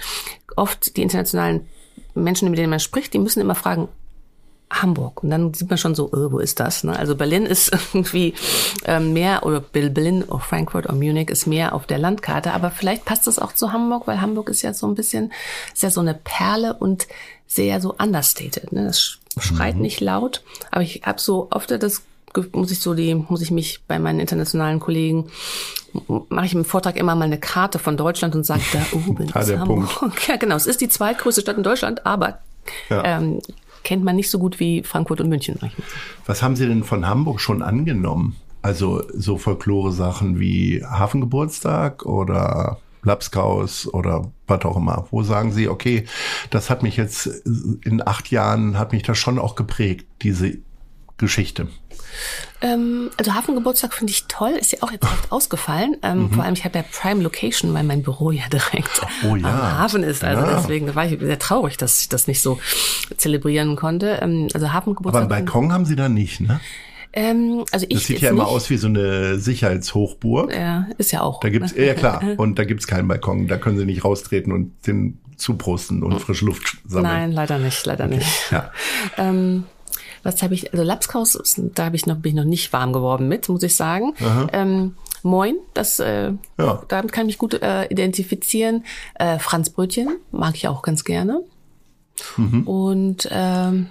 [0.55, 1.67] oft die internationalen
[2.13, 3.87] Menschen, mit denen man spricht, die müssen immer fragen,
[4.71, 5.23] Hamburg.
[5.23, 6.83] Und dann sieht man schon so, äh, wo ist das?
[6.83, 6.97] Ne?
[6.97, 8.33] Also Berlin ist irgendwie
[8.85, 13.05] ähm, mehr, oder Berlin oder Frankfurt oder Munich ist mehr auf der Landkarte, aber vielleicht
[13.05, 15.31] passt das auch zu Hamburg, weil Hamburg ist ja so ein bisschen,
[15.73, 17.07] ist ja so eine Perle und
[17.47, 18.71] sehr so understated.
[18.71, 18.85] Ne?
[18.85, 19.81] Das schreit mhm.
[19.81, 22.03] nicht laut, aber ich habe so oft das
[22.51, 25.31] muss ich so die, muss ich mich bei meinen internationalen Kollegen,
[26.29, 29.27] mache ich im Vortrag immer mal eine Karte von Deutschland und sage da, oh, bin
[29.27, 29.89] da der Hamburg.
[29.89, 30.19] Punkt.
[30.27, 30.55] Ja, genau.
[30.55, 32.39] Es ist die zweitgrößte Stadt in Deutschland, aber
[32.89, 33.03] ja.
[33.03, 33.41] ähm,
[33.83, 35.57] kennt man nicht so gut wie Frankfurt und München.
[36.25, 38.35] Was haben Sie denn von Hamburg schon angenommen?
[38.61, 45.07] Also so Folklore-Sachen wie Hafengeburtstag oder Lapskaus oder was auch immer.
[45.11, 46.05] Wo sagen Sie, okay,
[46.49, 47.27] das hat mich jetzt
[47.85, 50.57] in acht Jahren, hat mich das schon auch geprägt, diese
[51.17, 51.67] Geschichte?
[52.61, 55.97] Ähm, also Hafengeburtstag finde ich toll, ist ja auch jetzt oft ausgefallen.
[56.03, 56.31] Ähm, mhm.
[56.31, 59.47] Vor allem, ich habe ja Prime Location, weil mein Büro ja direkt oh, ja.
[59.47, 60.23] am Hafen ist.
[60.23, 60.55] Also ja.
[60.57, 62.59] deswegen war ich sehr traurig, dass ich das nicht so
[63.17, 64.19] zelebrieren konnte.
[64.21, 65.23] Ähm, also Hafengeburtstag.
[65.23, 66.59] Aber einen Balkon haben Sie da nicht, ne?
[67.11, 68.51] Ähm, also ich das sieht ja immer nicht.
[68.51, 70.53] aus wie so eine Sicherheitshochburg.
[70.53, 71.39] Ja, ist ja auch.
[71.39, 73.47] Da gibt's, ja klar, und da gibt's keinen Balkon.
[73.47, 77.11] Da können Sie nicht raustreten und den zuprosten und frische Luft sammeln.
[77.11, 78.17] Nein, leider nicht, leider okay.
[78.17, 78.51] nicht.
[78.51, 78.71] Ja.
[79.17, 79.63] Ähm,
[80.23, 81.39] was habe ich, also Lapskaus,
[81.75, 84.13] da habe ich noch, bin ich noch nicht warm geworden mit, muss ich sagen.
[84.53, 86.83] Ähm, Moin, das, äh, ja.
[86.87, 88.85] damit kann ich mich gut äh, identifizieren.
[89.15, 91.41] Äh, Franz Brötchen mag ich auch ganz gerne.
[92.37, 92.67] Mhm.
[92.67, 93.87] Und ähm,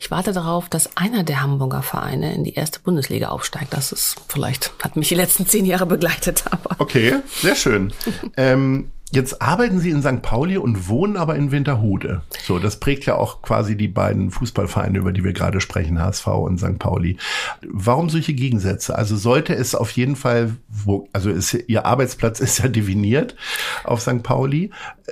[0.00, 3.72] ich warte darauf, dass einer der Hamburger Vereine in die erste Bundesliga aufsteigt.
[3.72, 6.44] Das ist vielleicht, hat mich die letzten zehn Jahre begleitet.
[6.50, 6.76] Aber.
[6.78, 7.92] Okay, sehr schön.
[8.36, 10.20] ähm, Jetzt arbeiten Sie in St.
[10.20, 12.22] Pauli und wohnen aber in Winterhude.
[12.42, 16.26] So, das prägt ja auch quasi die beiden Fußballvereine, über die wir gerade sprechen, HSV
[16.26, 16.78] und St.
[16.80, 17.16] Pauli.
[17.62, 18.96] Warum solche Gegensätze?
[18.98, 23.36] Also sollte es auf jeden Fall, wo, also ist, Ihr Arbeitsplatz ist ja definiert
[23.84, 24.24] auf St.
[24.24, 24.70] Pauli,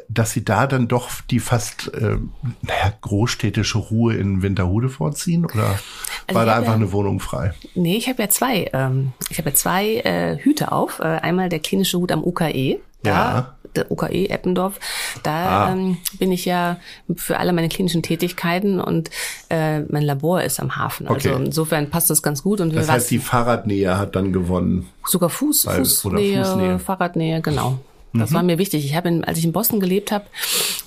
[0.09, 2.18] dass Sie da dann doch die fast, äh,
[2.62, 5.44] naja, großstädtische Ruhe in Winterhude vorziehen?
[5.44, 5.78] Oder
[6.26, 7.54] also war da einfach ja, eine Wohnung frei?
[7.76, 10.98] Nee, ich habe ja zwei, ähm, ich habe ja zwei äh, Hüte auf.
[10.98, 12.80] Äh, einmal der klinische Hut am UKE.
[13.04, 14.78] Da ja der UKE Eppendorf.
[15.22, 15.72] Da ah.
[15.72, 16.78] ähm, bin ich ja
[17.16, 19.10] für alle meine klinischen Tätigkeiten und
[19.50, 21.08] äh, mein Labor ist am Hafen.
[21.08, 21.44] Also okay.
[21.44, 22.60] insofern passt das ganz gut.
[22.60, 24.88] Und das heißt, die Fahrradnähe hat dann gewonnen.
[25.06, 27.78] Sogar Fuß, Weil, Fußnähe, Fußnähe, Fahrradnähe, genau.
[28.14, 28.34] Das mhm.
[28.34, 28.84] war mir wichtig.
[28.84, 30.24] Ich habe, als ich in Boston gelebt habe,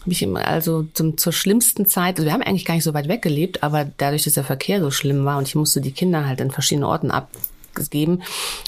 [0.02, 3.10] habe ich also zum, zur schlimmsten Zeit, also wir haben eigentlich gar nicht so weit
[3.10, 6.26] weg gelebt, aber dadurch, dass der Verkehr so schlimm war und ich musste die Kinder
[6.26, 7.30] halt in verschiedenen Orten ab
[7.78, 8.22] gegeben,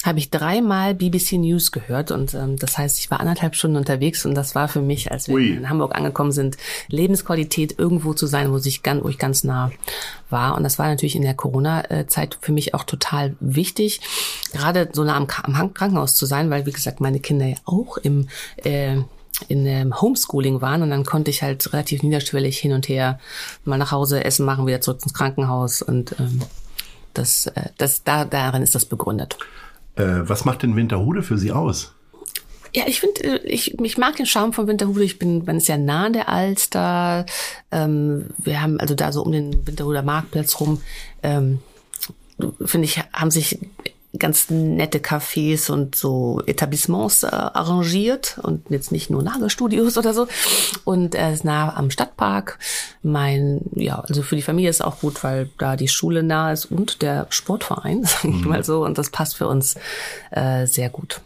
[0.04, 4.26] habe ich dreimal BBC News gehört und ähm, das heißt, ich war anderthalb Stunden unterwegs
[4.26, 5.50] und das war für mich, als wir Ui.
[5.50, 9.72] in Hamburg angekommen sind, Lebensqualität irgendwo zu sein, wo ich ganz, wo ich ganz nah
[10.30, 14.02] war und das war natürlich in der Corona-Zeit für mich auch total wichtig,
[14.54, 17.98] gerade so nah am, am Krankenhaus zu sein, weil wie gesagt meine Kinder ja auch
[17.98, 18.28] im
[18.64, 18.98] äh,
[19.48, 23.20] in ähm, Homeschooling waren und dann konnte ich halt relativ niederschwellig hin und her
[23.64, 26.42] mal nach Hause essen machen, wieder zurück ins Krankenhaus und ähm,
[27.14, 29.38] das, äh, das da darin ist das begründet.
[29.96, 31.94] Äh, was macht denn Winterhude für Sie aus?
[32.76, 35.04] Ja, ich finde, äh, ich, ich mag den Charme von Winterhude.
[35.04, 37.26] Ich bin, man ist ja nah an der Alster.
[37.72, 40.82] Ähm, wir haben also da so um den Winterhuder Marktplatz rum,
[41.24, 41.60] ähm,
[42.64, 43.60] finde ich, haben sich
[44.18, 50.28] ganz nette Cafés und so Etablissements äh, arrangiert und jetzt nicht nur Nagelstudios oder so.
[50.84, 52.58] Und er äh, ist nah am Stadtpark.
[53.04, 56.66] Mein, ja, also für die Familie ist auch gut, weil da die Schule nah ist
[56.66, 58.84] und der Sportverein, sag ich mal so.
[58.84, 59.76] Und das passt für uns
[60.32, 61.22] äh, sehr gut.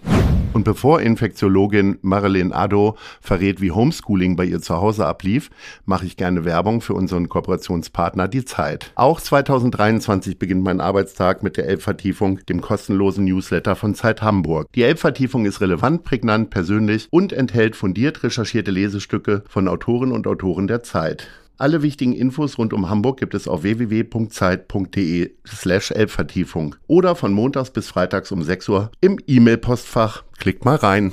[0.53, 5.49] Und bevor Infektiologin Marilyn Addo verrät, wie Homeschooling bei ihr zu Hause ablief,
[5.85, 8.91] mache ich gerne Werbung für unseren Kooperationspartner Die Zeit.
[8.93, 14.65] Auch 2023 beginnt mein Arbeitstag mit der Elbvertiefung, dem kostenlosen Newsletter von Zeit Hamburg.
[14.73, 20.65] Die Elbvertiefung ist relevant, prägnant, persönlich und enthält fundiert recherchierte Lesestücke von Autoren und Autoren
[20.65, 21.27] der Zeit.
[21.59, 27.69] Alle wichtigen Infos rund um Hamburg gibt es auf www.zeit.de slash Elbvertiefung oder von montags
[27.69, 30.23] bis freitags um 6 Uhr im E-Mail-Postfach.
[30.39, 31.11] Klickt mal rein.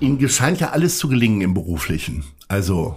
[0.00, 2.24] Ihnen scheint ja alles zu gelingen im Beruflichen.
[2.48, 2.96] Also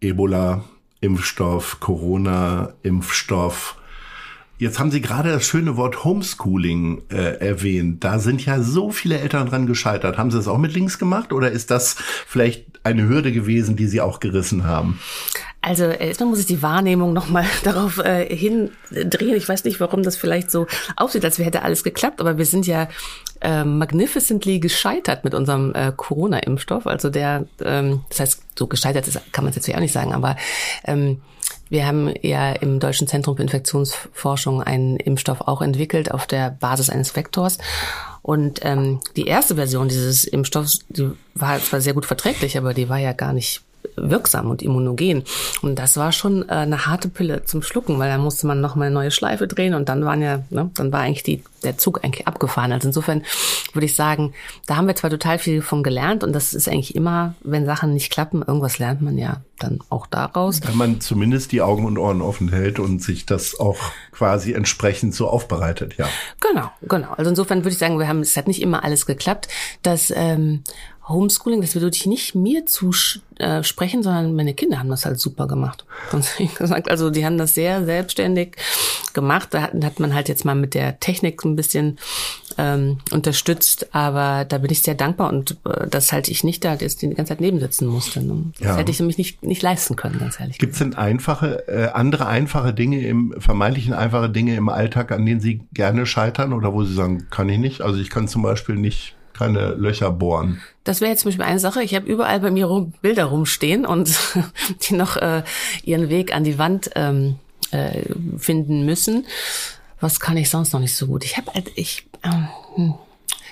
[0.00, 0.64] Ebola,
[1.02, 3.76] Impfstoff, Corona, Impfstoff.
[4.62, 8.04] Jetzt haben Sie gerade das schöne Wort Homeschooling äh, erwähnt.
[8.04, 10.18] Da sind ja so viele Eltern dran gescheitert.
[10.18, 11.96] Haben Sie das auch mit Links gemacht oder ist das
[12.28, 15.00] vielleicht eine Hürde gewesen, die Sie auch gerissen haben?
[15.62, 19.34] Also erstmal muss ich die Wahrnehmung nochmal darauf äh, hindrehen.
[19.34, 22.64] Ich weiß nicht, warum das vielleicht so aussieht, als hätte alles geklappt, aber wir sind
[22.64, 22.88] ja
[23.40, 26.86] äh, magnificently gescheitert mit unserem äh, Corona-Impfstoff.
[26.86, 29.92] Also der, ähm, das heißt, so gescheitert ist, kann man es jetzt ja auch nicht
[29.92, 30.36] sagen, aber
[30.84, 31.20] ähm,
[31.72, 36.90] wir haben ja im Deutschen Zentrum für Infektionsforschung einen Impfstoff auch entwickelt auf der Basis
[36.90, 37.56] eines Vektors.
[38.20, 42.90] Und ähm, die erste Version dieses Impfstoffs, die war zwar sehr gut verträglich, aber die
[42.90, 43.62] war ja gar nicht
[43.96, 45.24] wirksam und immunogen.
[45.62, 48.76] Und das war schon äh, eine harte Pille zum Schlucken, weil da musste man noch
[48.76, 51.78] mal eine neue Schleife drehen und dann waren ja, ne, dann war eigentlich die, der
[51.78, 52.72] Zug eigentlich abgefahren.
[52.72, 53.22] Also insofern
[53.72, 54.32] würde ich sagen,
[54.66, 57.94] da haben wir zwar total viel von gelernt und das ist eigentlich immer, wenn Sachen
[57.94, 60.60] nicht klappen, irgendwas lernt man ja dann auch daraus.
[60.66, 63.78] Wenn man zumindest die Augen und Ohren offen hält und sich das auch
[64.10, 66.08] quasi entsprechend so aufbereitet, ja.
[66.40, 67.12] Genau, genau.
[67.16, 69.48] Also insofern würde ich sagen, wir haben, es hat nicht immer alles geklappt.
[69.82, 70.64] Das ähm,
[71.08, 75.48] Homeschooling, das würde ich nicht mir zusprechen, äh, sondern meine Kinder haben das halt super
[75.48, 75.84] gemacht.
[76.58, 78.56] gesagt, also die haben das sehr selbstständig
[79.12, 79.48] gemacht.
[79.50, 81.98] Da hat, hat man halt jetzt mal mit der Technik ein bisschen
[82.56, 86.74] ähm, unterstützt, aber da bin ich sehr dankbar und äh, das halte ich nicht da
[86.74, 88.22] jetzt die ganze Zeit nebensitzen musste.
[88.22, 88.52] Ne?
[88.58, 88.76] Das ja.
[88.76, 90.58] hätte ich nämlich nicht, nicht leisten können, ganz ehrlich.
[90.58, 95.26] Gibt es denn einfache, äh, andere einfache Dinge im, vermeintlichen einfache Dinge im Alltag, an
[95.26, 97.80] denen Sie gerne scheitern oder wo Sie sagen, kann ich nicht?
[97.80, 100.60] Also ich kann zum Beispiel nicht keine Löcher bohren.
[100.84, 101.82] Das wäre jetzt zum Beispiel eine Sache.
[101.82, 104.16] Ich habe überall bei mir rum Bilder rumstehen und
[104.82, 105.42] die noch äh,
[105.84, 107.36] ihren Weg an die Wand ähm,
[107.70, 108.02] äh,
[108.38, 109.26] finden müssen.
[110.00, 111.24] Was kann ich sonst noch nicht so gut?
[111.24, 112.28] Ich habe halt, ich, äh,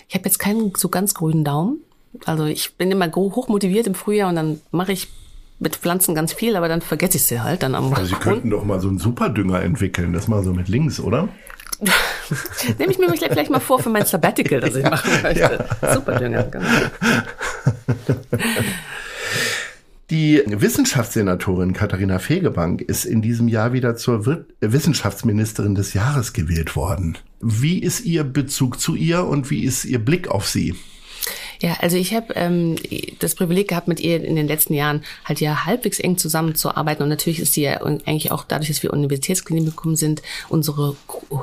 [0.08, 1.78] ich habe jetzt keinen so ganz grünen Daumen.
[2.24, 5.08] Also ich bin immer hoch motiviert im Frühjahr und dann mache ich
[5.60, 8.50] mit Pflanzen ganz viel, aber dann vergesse ich sie halt dann am Also Sie könnten
[8.50, 11.28] doch mal so einen Superdünger entwickeln, das mal so mit links, oder?
[12.78, 15.66] Nehme ich mir vielleicht mal vor für mein Sabbatical, das ich machen möchte.
[15.82, 15.94] Ja.
[15.94, 16.66] Super Dünger, genau.
[20.10, 27.16] Die Wissenschaftssenatorin Katharina Fegebank ist in diesem Jahr wieder zur Wissenschaftsministerin des Jahres gewählt worden.
[27.40, 30.74] Wie ist Ihr Bezug zu ihr und wie ist Ihr Blick auf sie?
[31.62, 32.76] Ja, also ich habe ähm,
[33.18, 37.02] das Privileg gehabt, mit ihr in den letzten Jahren halt ja halbwegs eng zusammenzuarbeiten.
[37.02, 40.96] Und natürlich ist sie ja eigentlich auch dadurch, dass wir Universitätsklinikum sind, unsere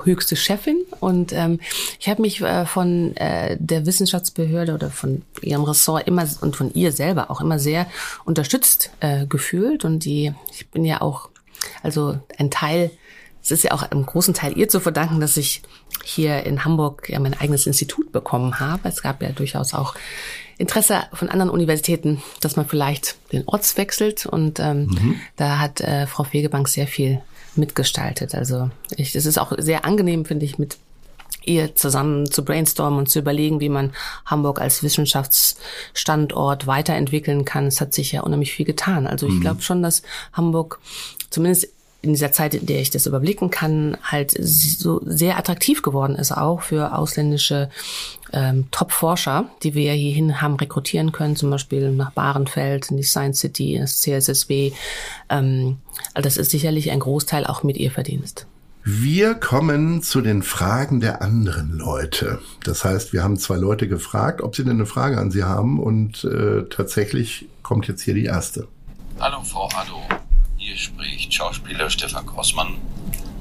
[0.04, 0.78] höchste Chefin.
[1.00, 1.60] Und ähm,
[2.00, 6.74] ich habe mich äh, von äh, der Wissenschaftsbehörde oder von ihrem Ressort immer und von
[6.74, 7.86] ihr selber auch immer sehr
[8.26, 9.86] unterstützt äh, gefühlt.
[9.86, 11.30] Und die, ich bin ja auch
[11.84, 12.90] also ein Teil
[13.48, 15.62] es ist ja auch im großen Teil ihr zu verdanken, dass ich
[16.04, 18.90] hier in Hamburg ja mein eigenes Institut bekommen habe.
[18.90, 19.96] Es gab ja durchaus auch
[20.58, 24.26] Interesse von anderen Universitäten, dass man vielleicht den Orts wechselt.
[24.26, 25.16] Und ähm, mhm.
[25.38, 27.22] da hat äh, Frau Fegebank sehr viel
[27.56, 28.36] mitgestaltet.
[28.36, 30.78] Also ich, es ist auch sehr angenehm, finde ich, mit
[31.46, 33.94] ihr zusammen zu brainstormen und zu überlegen, wie man
[34.26, 37.68] Hamburg als Wissenschaftsstandort weiterentwickeln kann.
[37.68, 39.08] Es hat sich ja unheimlich viel getan.
[39.08, 39.42] Also ich mhm.
[39.42, 40.02] glaube schon, dass
[40.34, 40.82] Hamburg
[41.30, 41.70] zumindest
[42.08, 46.32] in dieser Zeit, in der ich das überblicken kann, halt so sehr attraktiv geworden ist,
[46.32, 47.70] auch für ausländische
[48.34, 53.04] ähm, Top-Forscher, die wir ja hierhin haben rekrutieren können, zum Beispiel nach Bahrenfeld, in die
[53.04, 54.72] Science City, das CSSB.
[55.30, 55.78] Ähm,
[56.14, 58.48] also das ist sicherlich ein Großteil auch mit ihr Verdienst.
[58.84, 62.40] Wir kommen zu den Fragen der anderen Leute.
[62.64, 65.78] Das heißt, wir haben zwei Leute gefragt, ob sie denn eine Frage an sie haben
[65.78, 68.70] und äh, tatsächlich kommt jetzt hier die erste.
[69.20, 70.00] Hallo Frau Haddo,
[70.68, 72.76] hier spricht Schauspieler Stefan Grossmann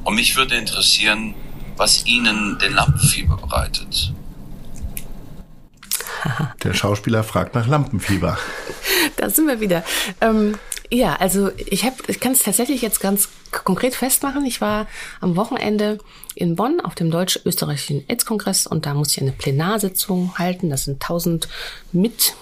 [0.04, 1.34] und mich würde interessieren,
[1.76, 4.12] was Ihnen den Lampenfieber bereitet.
[6.62, 8.38] Der Schauspieler fragt nach Lampenfieber.
[9.16, 9.82] Da sind wir wieder.
[10.20, 10.58] Ähm,
[10.90, 14.44] ja, also ich habe, ich kann es tatsächlich jetzt ganz konkret festmachen.
[14.44, 14.86] Ich war
[15.20, 15.98] am Wochenende
[16.34, 20.68] in Bonn auf dem deutsch-österreichischen AIDS-Kongress und da musste ich eine Plenarsitzung halten.
[20.68, 21.48] Das sind tausend
[21.92, 22.34] mit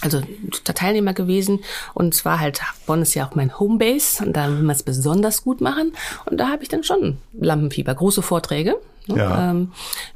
[0.00, 0.20] also
[0.64, 1.60] Teilnehmer gewesen
[1.94, 5.44] und zwar halt Bonn ist ja auch mein Homebase und da will man es besonders
[5.44, 5.92] gut machen
[6.24, 8.76] und da habe ich dann schon Lampenfieber, große Vorträge
[9.06, 9.50] ne, ja.
[9.50, 9.72] ähm,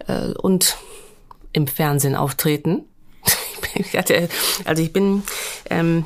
[0.07, 0.77] äh, und
[1.53, 2.85] im Fernsehen auftreten.
[3.75, 4.29] ich hatte,
[4.65, 5.23] also ich bin
[5.71, 6.05] ähm,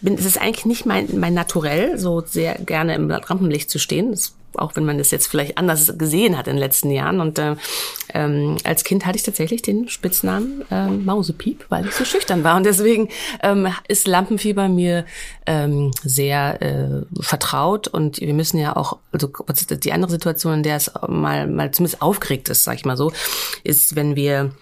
[0.00, 4.10] bin, es ist eigentlich nicht mein, mein Naturell, so sehr gerne im Rampenlicht zu stehen.
[4.10, 7.20] Das, auch wenn man das jetzt vielleicht anders gesehen hat in den letzten Jahren.
[7.20, 7.56] Und äh,
[8.14, 12.56] ähm, als Kind hatte ich tatsächlich den Spitznamen äh, Mausepiep, weil ich so schüchtern war.
[12.56, 13.08] Und deswegen
[13.42, 15.04] ähm, ist Lampenfieber mir
[15.46, 17.88] ähm, sehr äh, vertraut.
[17.88, 19.28] Und wir müssen ja auch, also
[19.76, 23.12] die andere Situation, in der es mal, mal zumindest aufgeregt ist, sag ich mal so,
[23.64, 24.52] ist, wenn wir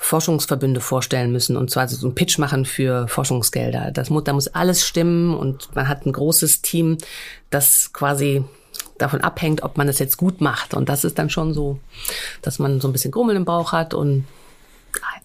[0.00, 3.90] Forschungsverbünde vorstellen müssen und zwar so einen Pitch machen für Forschungsgelder.
[3.90, 6.98] Das da muss alles stimmen und man hat ein großes Team,
[7.50, 8.44] das quasi
[8.98, 10.74] davon abhängt, ob man das jetzt gut macht.
[10.74, 11.78] Und das ist dann schon so,
[12.42, 14.24] dass man so ein bisschen Grummel im Bauch hat und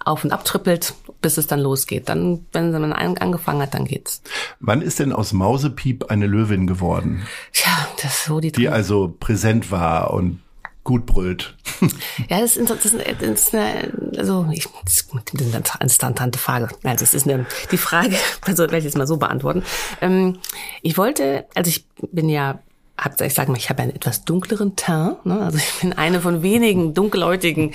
[0.05, 2.09] auf und ab trippelt, bis es dann losgeht.
[2.09, 4.21] Dann, wenn man angefangen hat, dann geht's.
[4.59, 7.25] Wann ist denn aus Mausepiep eine Löwin geworden?
[7.53, 8.51] Tja, das ist so die.
[8.51, 10.39] Die also präsent war und
[10.83, 11.55] gut brüllt.
[12.29, 16.69] Ja, das ist, das ist eine, also ich, das ist eine instantante Frage.
[16.83, 19.63] Also es ist eine, die Frage, also werde ich jetzt mal so beantworten.
[19.99, 20.39] Ähm,
[20.81, 22.59] ich wollte, also ich bin ja
[22.97, 25.25] hab, ich sage mal, ich habe einen etwas dunkleren Teint.
[25.25, 25.39] Ne?
[25.39, 27.73] Also ich bin eine von wenigen dunkelhäutigen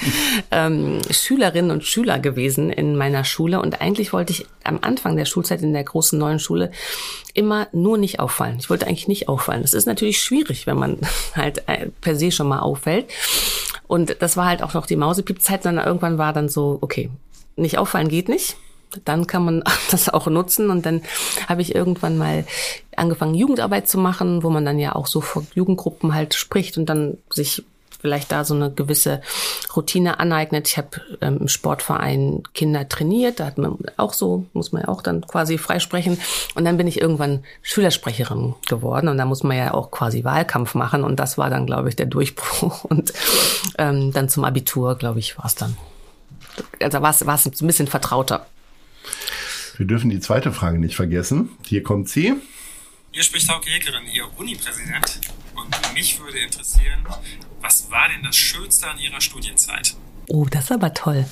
[0.50, 3.61] ähm, Schülerinnen und Schüler gewesen in meiner Schule.
[3.61, 6.70] Und eigentlich wollte ich am Anfang der Schulzeit in der großen neuen Schule
[7.35, 8.59] immer nur nicht auffallen.
[8.61, 9.62] Ich wollte eigentlich nicht auffallen.
[9.62, 10.98] Das ist natürlich schwierig, wenn man
[11.35, 13.07] halt äh, per se schon mal auffällt.
[13.88, 15.64] Und das war halt auch noch die Mausepiep-Zeit.
[15.64, 17.11] Dann irgendwann war dann so, okay,
[17.57, 18.57] nicht auffallen geht nicht
[19.05, 20.70] dann kann man das auch nutzen.
[20.70, 21.03] Und dann
[21.48, 22.44] habe ich irgendwann mal
[22.96, 26.87] angefangen, Jugendarbeit zu machen, wo man dann ja auch so vor Jugendgruppen halt spricht und
[26.87, 27.64] dann sich
[28.01, 29.20] vielleicht da so eine gewisse
[29.74, 30.68] Routine aneignet.
[30.68, 34.88] Ich habe ähm, im Sportverein Kinder trainiert, da hat man auch so, muss man ja
[34.88, 36.18] auch dann quasi freisprechen.
[36.55, 40.74] Und dann bin ich irgendwann Schülersprecherin geworden und da muss man ja auch quasi Wahlkampf
[40.74, 41.05] machen.
[41.05, 42.85] Und das war dann, glaube ich, der Durchbruch.
[42.88, 43.12] Und
[43.77, 45.77] ähm, dann zum Abitur, glaube ich, war es dann.
[46.81, 48.46] Also war es ein bisschen vertrauter.
[49.79, 51.51] Wir dürfen die zweite Frage nicht vergessen.
[51.64, 52.35] Hier kommt sie.
[53.12, 55.21] Hier spricht Hauke Heckerin, Ihr Uni-Präsident.
[55.55, 57.07] Und mich würde interessieren,
[57.61, 59.95] was war denn das Schönste an Ihrer Studienzeit?
[60.27, 61.25] Oh, das ist aber toll.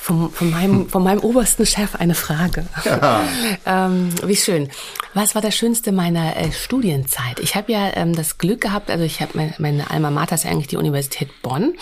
[0.00, 2.66] Von, von, meinem, von meinem obersten Chef eine Frage.
[2.84, 3.28] Ja.
[3.64, 4.70] ähm, wie schön.
[5.14, 7.38] Was war das Schönste meiner äh, Studienzeit?
[7.38, 10.42] Ich habe ja ähm, das Glück gehabt, also ich habe meine, meine Alma Mater ist
[10.42, 11.74] ja eigentlich die Universität Bonn.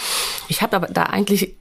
[0.48, 1.54] Ich habe aber da eigentlich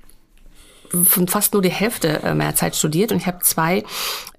[1.06, 3.84] von fast nur die Hälfte äh, meiner Zeit studiert und ich habe zwei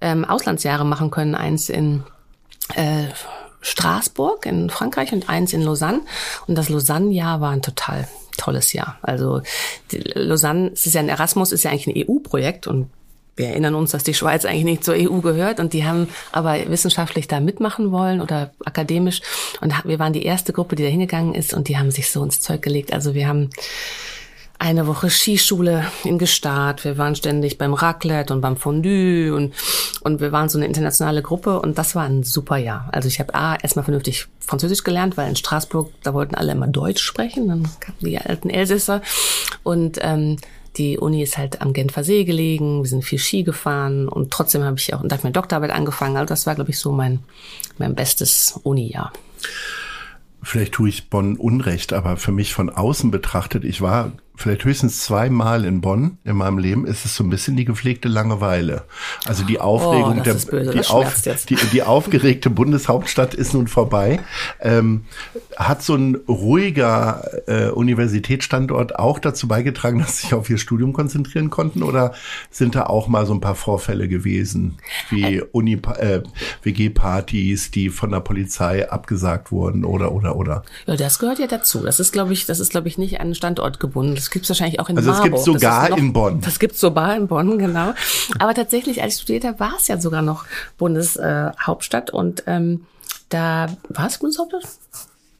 [0.01, 1.35] ähm, Auslandsjahre machen können.
[1.35, 2.03] Eins in
[2.75, 3.05] äh,
[3.61, 6.01] Straßburg in Frankreich und eins in Lausanne.
[6.47, 8.97] Und das Lausanne-Jahr war ein total tolles Jahr.
[9.01, 9.41] Also
[9.91, 12.89] Lausanne, es ist ja ein Erasmus, ist ja eigentlich ein EU-Projekt und
[13.35, 16.69] wir erinnern uns, dass die Schweiz eigentlich nicht zur EU gehört und die haben aber
[16.69, 19.21] wissenschaftlich da mitmachen wollen oder akademisch
[19.59, 22.23] und wir waren die erste Gruppe, die da hingegangen ist und die haben sich so
[22.23, 22.93] ins Zeug gelegt.
[22.93, 23.49] Also wir haben
[24.63, 26.85] eine Woche Skischule in Gestart.
[26.85, 29.53] Wir waren ständig beim Raclette und beim Fondue und,
[30.01, 32.87] und wir waren so eine internationale Gruppe und das war ein super Jahr.
[32.93, 36.67] Also ich habe A, erstmal vernünftig Französisch gelernt, weil in Straßburg, da wollten alle immer
[36.67, 39.01] Deutsch sprechen, dann kamen die alten Elsässer
[39.63, 40.37] und ähm,
[40.77, 44.63] die Uni ist halt am Genfer See gelegen, wir sind viel Ski gefahren und trotzdem
[44.63, 46.15] habe ich auch, und da habe meine Doktorarbeit angefangen.
[46.15, 47.19] Also das war, glaube ich, so mein,
[47.77, 49.11] mein bestes Uni-Jahr
[50.45, 55.03] vielleicht tue ich Bonn Unrecht, aber für mich von außen betrachtet, ich war vielleicht höchstens
[55.03, 58.83] zweimal in Bonn in meinem Leben, ist es so ein bisschen die gepflegte Langeweile.
[59.25, 60.35] Also die Aufregung oh, der,
[60.73, 64.19] die, auf, die, die, aufgeregte Bundeshauptstadt ist nun vorbei.
[64.59, 65.05] Ähm,
[65.55, 70.93] hat so ein ruhiger äh, Universitätsstandort auch dazu beigetragen, dass sie sich auf ihr Studium
[70.93, 71.83] konzentrieren konnten?
[71.83, 72.13] Oder
[72.49, 74.77] sind da auch mal so ein paar Vorfälle gewesen,
[75.09, 76.21] wie Uni, äh,
[76.63, 80.63] WG-Partys, die von der Polizei abgesagt wurden oder oder oder?
[80.87, 81.83] Ja, das gehört ja dazu.
[81.83, 84.22] Das ist, glaube ich, das ist, glaube ich, nicht an Standort gebunden.
[84.23, 85.33] Das gibt es wahrscheinlich auch in also Marburg.
[85.33, 86.41] Also es gibt sogar noch, in Bonn.
[86.41, 87.93] Das gibt es sogar in Bonn, genau.
[88.39, 90.45] Aber tatsächlich, als ich studiert habe, war es ja sogar noch
[90.77, 92.85] Bundeshauptstadt äh, und ähm,
[93.27, 94.63] da war es Bundeshauptstadt?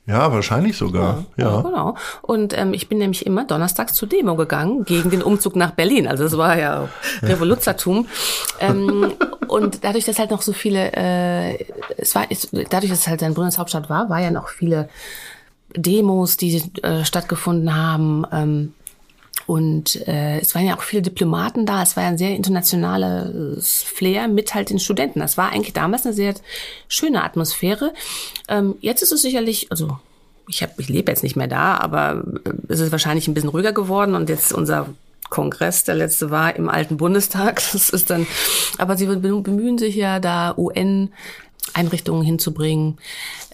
[0.06, 1.24] Ja, wahrscheinlich sogar.
[1.38, 1.46] Ja.
[1.46, 1.62] ja.
[1.62, 1.96] Genau.
[2.22, 6.06] Und ähm, ich bin nämlich immer donnerstags zur Demo gegangen gegen den Umzug nach Berlin.
[6.06, 6.90] Also es war ja
[7.22, 8.08] Revoluzertum.
[8.60, 9.14] ähm,
[9.48, 11.66] und dadurch, dass halt noch so viele, äh,
[11.96, 14.90] es war, es, dadurch, dass es halt eine Bundeshauptstadt war, war ja noch viele
[15.76, 18.26] Demos, die äh, stattgefunden haben.
[18.32, 18.74] Ähm,
[19.46, 21.84] und äh, es waren ja auch viele Diplomaten da.
[21.84, 25.20] Es war ja ein sehr internationales Flair mit halt den Studenten.
[25.20, 26.34] Das war eigentlich damals eine sehr
[26.88, 27.94] schöne Atmosphäre.
[28.48, 29.98] Ähm, jetzt ist es sicherlich, also
[30.48, 33.74] ich, ich lebe jetzt nicht mehr da, aber äh, es ist wahrscheinlich ein bisschen ruhiger
[33.74, 34.16] geworden.
[34.16, 34.88] Und jetzt unser
[35.30, 37.62] Kongress, der letzte war im alten Bundestag.
[37.74, 38.28] Das ist dann,
[38.78, 41.12] aber sie bemühen sich ja da UN
[41.74, 42.98] Einrichtungen hinzubringen.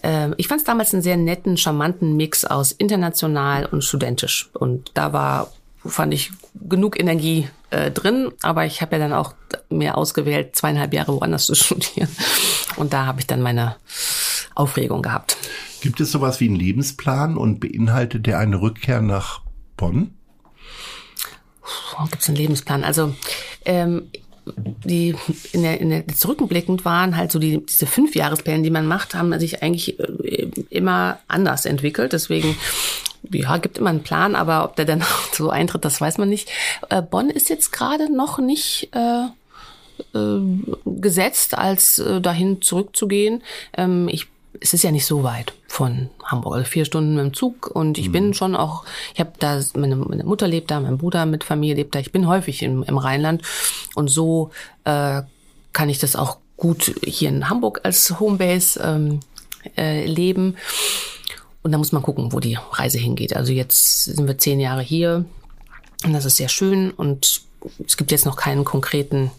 [0.02, 4.50] Ähm, ich fand es damals einen sehr netten, charmanten Mix aus international und studentisch.
[4.54, 5.52] Und da war
[5.84, 9.34] fand ich genug Energie äh, drin, aber ich habe ja dann auch
[9.70, 12.08] mehr ausgewählt, zweieinhalb Jahre woanders zu studieren.
[12.76, 13.76] Und da habe ich dann meine
[14.54, 15.36] Aufregung gehabt.
[15.80, 19.40] Gibt es sowas wie einen Lebensplan und beinhaltet der eine Rückkehr nach
[19.76, 20.14] Bonn?
[22.10, 22.84] Gibt es einen Lebensplan?
[22.84, 23.14] Also
[23.64, 24.10] ähm,
[24.84, 25.14] die
[25.52, 29.14] in der, in der zurückblickend waren halt so die diese fünf Jahrespläne, die man macht,
[29.14, 32.12] haben sich eigentlich äh, immer anders entwickelt.
[32.12, 32.56] Deswegen
[33.30, 36.50] ja, gibt immer einen Plan, aber ob der dann so eintritt, das weiß man nicht.
[36.88, 39.26] Äh, Bonn ist jetzt gerade noch nicht äh,
[40.18, 40.40] äh,
[40.86, 43.42] gesetzt, als äh, dahin zurückzugehen.
[43.76, 47.34] Ähm, ich es ist ja nicht so weit von Hamburg, also vier Stunden mit dem
[47.34, 48.12] Zug und ich mhm.
[48.12, 48.84] bin schon auch,
[49.14, 52.12] ich habe da, meine, meine Mutter lebt da, mein Bruder mit Familie lebt da, ich
[52.12, 53.42] bin häufig im, im Rheinland
[53.94, 54.50] und so
[54.84, 55.22] äh,
[55.72, 59.20] kann ich das auch gut hier in Hamburg als Homebase ähm,
[59.76, 60.56] äh, leben.
[61.62, 63.36] Und da muss man gucken, wo die Reise hingeht.
[63.36, 65.24] Also jetzt sind wir zehn Jahre hier
[66.04, 67.42] und das ist sehr schön und
[67.86, 69.30] es gibt jetzt noch keinen konkreten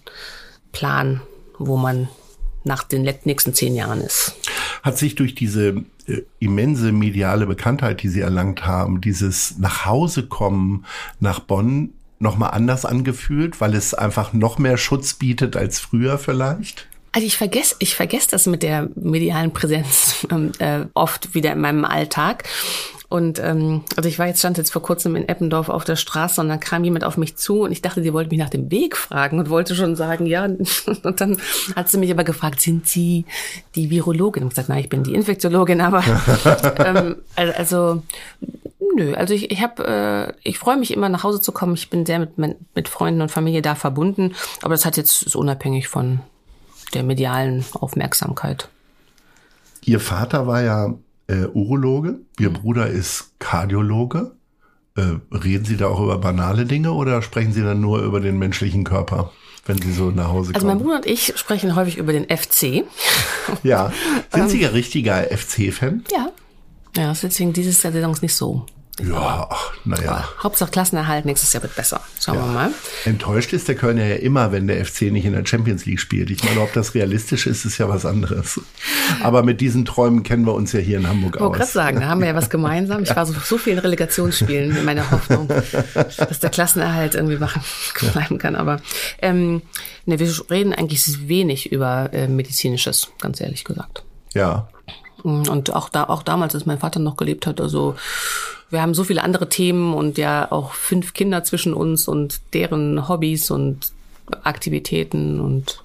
[0.72, 1.22] Plan,
[1.58, 2.10] wo man
[2.64, 4.36] nach den nächsten zehn Jahren ist.
[4.84, 10.86] Hat sich durch diese äh, immense mediale Bekanntheit, die Sie erlangt haben, dieses Nachhausekommen
[11.20, 16.88] nach Bonn nochmal anders angefühlt, weil es einfach noch mehr Schutz bietet als früher vielleicht?
[17.14, 21.62] Also ich vergesse, ich vergesse das mit der medialen Präsenz ähm, äh, oft wieder in
[21.62, 22.46] meinem Alltag.
[23.12, 26.40] Und ähm, also ich war jetzt stand jetzt vor kurzem in Eppendorf auf der Straße
[26.40, 28.72] und dann kam jemand auf mich zu und ich dachte, sie wollte mich nach dem
[28.72, 30.46] Weg fragen und wollte schon sagen, ja.
[31.04, 31.36] Und dann
[31.76, 33.26] hat sie mich aber gefragt, sind Sie
[33.76, 34.44] die Virologin?
[34.44, 36.04] Und gesagt, nein, ich bin die Infektiologin, aber
[36.86, 38.02] ähm, also
[38.96, 41.74] nö, also ich, ich habe, äh, ich freue mich immer nach Hause zu kommen.
[41.74, 45.36] Ich bin sehr mit, mit Freunden und Familie da verbunden, aber das hat jetzt ist
[45.36, 46.22] unabhängig von
[46.94, 48.70] der medialen Aufmerksamkeit.
[49.84, 50.94] Ihr Vater war ja
[51.32, 52.54] äh, Urologe, Ihr mhm.
[52.54, 54.36] Bruder ist Kardiologe.
[54.98, 58.38] Äh, reden Sie da auch über banale Dinge oder sprechen Sie dann nur über den
[58.38, 59.32] menschlichen Körper,
[59.66, 60.56] wenn Sie so nach Hause kommen?
[60.56, 62.84] Also mein Bruder und ich sprechen häufig über den FC.
[63.64, 63.92] Ja.
[64.34, 66.04] Sind Sie ähm, ein richtiger FC-Fan?
[66.12, 66.32] Ja.
[66.96, 68.66] Ja, deswegen dieses Jahr Saison nicht so.
[69.00, 70.28] Ja, ach, naja.
[70.44, 72.02] Hauptsache Klassenerhalt, nächstes Jahr wird besser.
[72.20, 72.46] Schauen ja.
[72.46, 72.72] wir mal.
[73.06, 76.30] Enttäuscht ist der Kölner ja immer, wenn der FC nicht in der Champions League spielt.
[76.30, 78.60] Ich meine, ob das realistisch ist, ist ja was anderes.
[79.24, 81.52] Aber mit diesen Träumen kennen wir uns ja hier in Hamburg ich aus.
[81.52, 83.04] Ich gerade sagen, da haben wir ja was gemeinsam.
[83.04, 87.62] Ich war so, so vielen Relegationsspielen in meiner Hoffnung, dass der Klassenerhalt irgendwie machen,
[88.14, 88.56] bleiben kann.
[88.56, 88.82] Aber
[89.22, 89.62] ähm,
[90.06, 94.04] ne, wir reden eigentlich wenig über äh, medizinisches, ganz ehrlich gesagt.
[94.34, 94.68] Ja.
[95.24, 97.96] Und auch da, auch damals, als mein Vater noch gelebt hat, also
[98.70, 103.08] wir haben so viele andere Themen und ja auch fünf Kinder zwischen uns und deren
[103.08, 103.92] Hobbys und
[104.44, 105.84] Aktivitäten und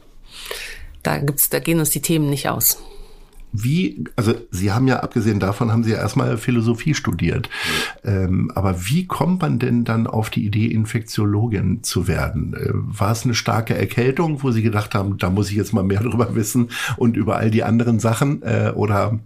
[1.02, 2.78] da gibt's, da gehen uns die Themen nicht aus.
[3.62, 7.48] Wie, also Sie haben ja abgesehen davon, haben Sie ja erstmal Philosophie studiert.
[8.04, 12.54] Ähm, aber wie kommt man denn dann auf die Idee, Infektiologin zu werden?
[12.54, 15.84] Äh, war es eine starke Erkältung, wo Sie gedacht haben, da muss ich jetzt mal
[15.84, 18.42] mehr drüber wissen und über all die anderen Sachen?
[18.42, 19.18] Äh, oder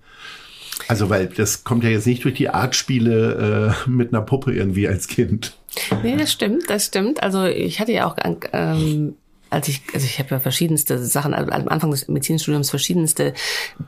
[0.89, 4.89] also, weil das kommt ja jetzt nicht durch die Artspiele äh, mit einer Puppe irgendwie
[4.89, 5.57] als Kind.
[6.03, 7.23] Nee, das stimmt, das stimmt.
[7.23, 8.17] Also ich hatte ja auch
[8.53, 9.15] ähm,
[9.51, 13.35] als ich, also ich habe ja verschiedenste Sachen, also am Anfang des Medizinstudiums verschiedenste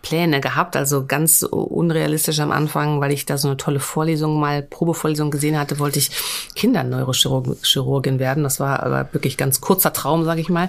[0.03, 4.63] Pläne gehabt, also ganz unrealistisch am Anfang, weil ich da so eine tolle Vorlesung mal,
[4.63, 6.11] Probevorlesung gesehen hatte, wollte ich
[6.57, 8.43] Kinderneurochirurgin werden.
[8.43, 10.69] Das war aber wirklich ganz kurzer Traum, sage ich mal.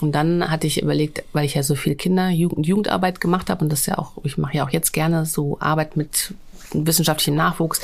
[0.00, 3.64] Und dann hatte ich überlegt, weil ich ja so viel Kinder, Jugend, Jugendarbeit gemacht habe
[3.64, 6.34] und das ja auch, ich mache ja auch jetzt gerne so Arbeit mit
[6.72, 7.80] wissenschaftlichen Nachwuchs,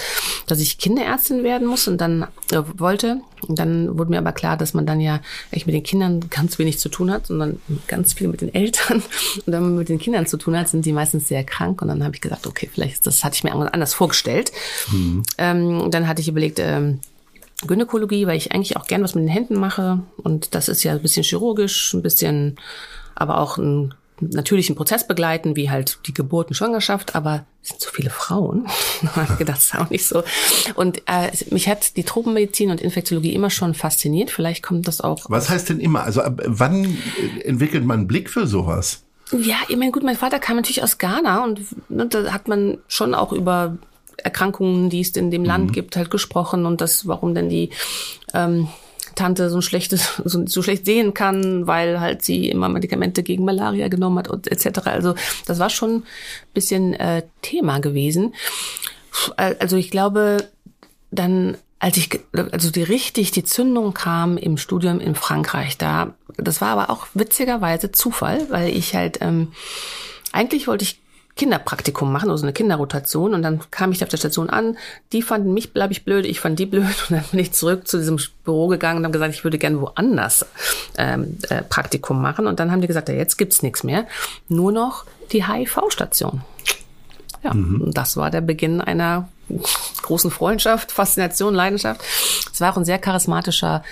[0.46, 3.20] dass ich Kinderärztin werden muss und dann äh, wollte.
[3.46, 6.58] Und dann wurde mir aber klar, dass man dann ja echt mit den Kindern ganz
[6.58, 9.02] wenig zu tun hat, sondern ganz viel mit den Eltern.
[9.36, 11.82] Und wenn man mit den Kindern zu tun hat, sind die meistens sehr krank.
[11.82, 14.52] Und dann habe ich gesagt, okay, vielleicht das hatte ich mir anders vorgestellt.
[14.90, 15.22] Mhm.
[15.38, 17.00] Ähm, dann hatte ich überlegt, ähm,
[17.66, 20.00] Gynäkologie, weil ich eigentlich auch gern was mit den Händen mache.
[20.18, 22.56] Und das ist ja ein bisschen chirurgisch, ein bisschen,
[23.14, 27.90] aber auch ein natürlichen Prozess begleiten, wie halt die Geburt und Schwangerschaft, aber sind so
[27.90, 28.66] viele Frauen.
[29.46, 30.22] das ist auch nicht so.
[30.74, 34.30] Und äh, mich hat die Tropenmedizin und Infektiologie immer schon fasziniert.
[34.30, 35.26] Vielleicht kommt das auch.
[35.28, 36.04] Was heißt denn immer?
[36.04, 36.96] Also ab wann
[37.44, 39.02] entwickelt man einen Blick für sowas?
[39.32, 41.60] Ja, ich meine, gut, mein Vater kam natürlich aus Ghana und
[41.90, 43.76] ne, da hat man schon auch über
[44.18, 45.72] Erkrankungen, die es in dem Land mhm.
[45.72, 47.70] gibt, halt gesprochen und das, warum denn die
[48.34, 48.68] ähm,
[49.16, 53.44] Tante so ein schlechtes, so, so schlecht sehen kann, weil halt sie immer Medikamente gegen
[53.44, 54.86] Malaria genommen hat und etc.
[54.86, 56.04] Also das war schon ein
[56.54, 58.34] bisschen äh, Thema gewesen.
[59.36, 60.48] Also ich glaube,
[61.10, 66.60] dann als ich, also die richtig, die Zündung kam im Studium in Frankreich, da, das
[66.60, 69.52] war aber auch witzigerweise Zufall, weil ich halt, ähm,
[70.32, 71.00] eigentlich wollte ich
[71.36, 73.34] Kinderpraktikum machen, also eine Kinderrotation.
[73.34, 74.76] Und dann kam ich auf der Station an.
[75.12, 76.84] Die fanden mich, glaube ich, blöd, ich fand die blöd.
[77.08, 79.80] Und dann bin ich zurück zu diesem Büro gegangen und habe gesagt, ich würde gerne
[79.80, 80.46] woanders
[80.96, 82.46] ähm, äh, Praktikum machen.
[82.46, 84.06] Und dann haben die gesagt, ja, jetzt gibt's nichts mehr.
[84.48, 86.40] Nur noch die HIV-Station.
[87.42, 87.92] Ja, mhm.
[87.92, 89.28] das war der Beginn einer
[90.02, 92.00] großen Freundschaft, Faszination, Leidenschaft.
[92.52, 93.84] Es war auch ein sehr charismatischer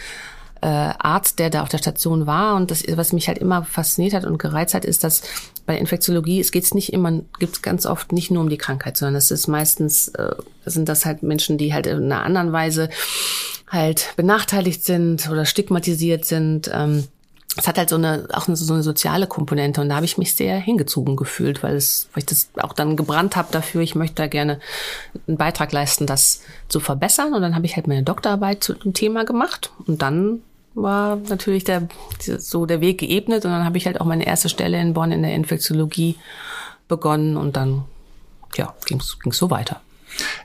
[0.61, 2.57] äh, Arzt, der da auf der Station war.
[2.57, 5.23] Und das, was mich halt immer fasziniert hat und gereizt hat, ist, dass
[5.67, 9.17] bei Infektiologie, es geht nicht immer, gibt ganz oft nicht nur um die Krankheit, sondern
[9.17, 10.35] es ist meistens, äh,
[10.67, 12.91] sind das halt Menschen, die halt in einer anderen Weise
[13.69, 16.71] halt benachteiligt sind oder stigmatisiert sind.
[16.73, 17.05] Ähm,
[17.57, 20.19] es hat halt so eine auch eine, so eine soziale Komponente und da habe ich
[20.19, 23.95] mich sehr hingezogen gefühlt, weil es weil ich das auch dann gebrannt habe dafür, ich
[23.95, 24.59] möchte da gerne
[25.29, 28.93] einen Beitrag leisten, das zu verbessern und dann habe ich halt meine Doktorarbeit zu dem
[28.93, 30.41] Thema gemacht und dann
[30.75, 31.89] war natürlich der
[32.21, 35.13] so der Weg geebnet und dann habe ich halt auch meine erste Stelle in Bonn
[35.13, 36.17] in der Infektiologie
[36.89, 37.85] begonnen und dann
[38.57, 39.81] ja ging es so weiter.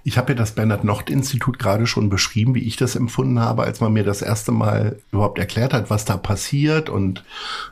[0.04, 3.94] Ich habe ja das Bernhard-Nocht-Institut gerade schon beschrieben, wie ich das empfunden habe, als man
[3.94, 7.24] mir das erste Mal überhaupt erklärt hat, was da passiert und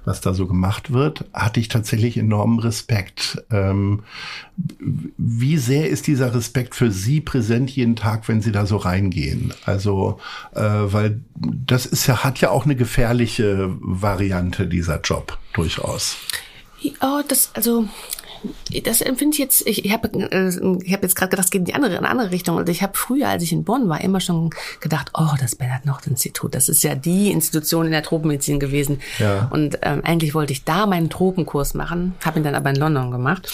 [0.06, 3.44] was da so gemacht wird, hatte ich tatsächlich enormen Respekt.
[3.52, 4.04] Ähm,
[5.18, 9.54] wie sehr ist dieser Respekt für Sie präsent jeden Tag, wenn Sie da so reingehen?
[9.66, 10.20] Also,
[10.56, 16.18] äh, weil das ist ja, hat ja auch eine gefährliche Variante, dieser Job, durchaus.
[17.02, 17.88] Oh, das, also
[18.84, 20.50] das empfinde ich jetzt, ich, ich habe äh,
[20.84, 22.58] ich hab jetzt gerade gedacht, es geht in die andere, in eine andere Richtung.
[22.58, 26.56] Und ich habe früher, als ich in Bonn war, immer schon gedacht, oh, das Bernhard-Nocht-Institut,
[26.56, 29.02] das ist ja die Institution in der Tropenmedizin gewesen.
[29.20, 29.48] Ja.
[29.52, 33.12] Und ähm, eigentlich wollte ich da meinen Tropenkurs machen, habe ihn dann aber in London
[33.12, 33.52] gemacht.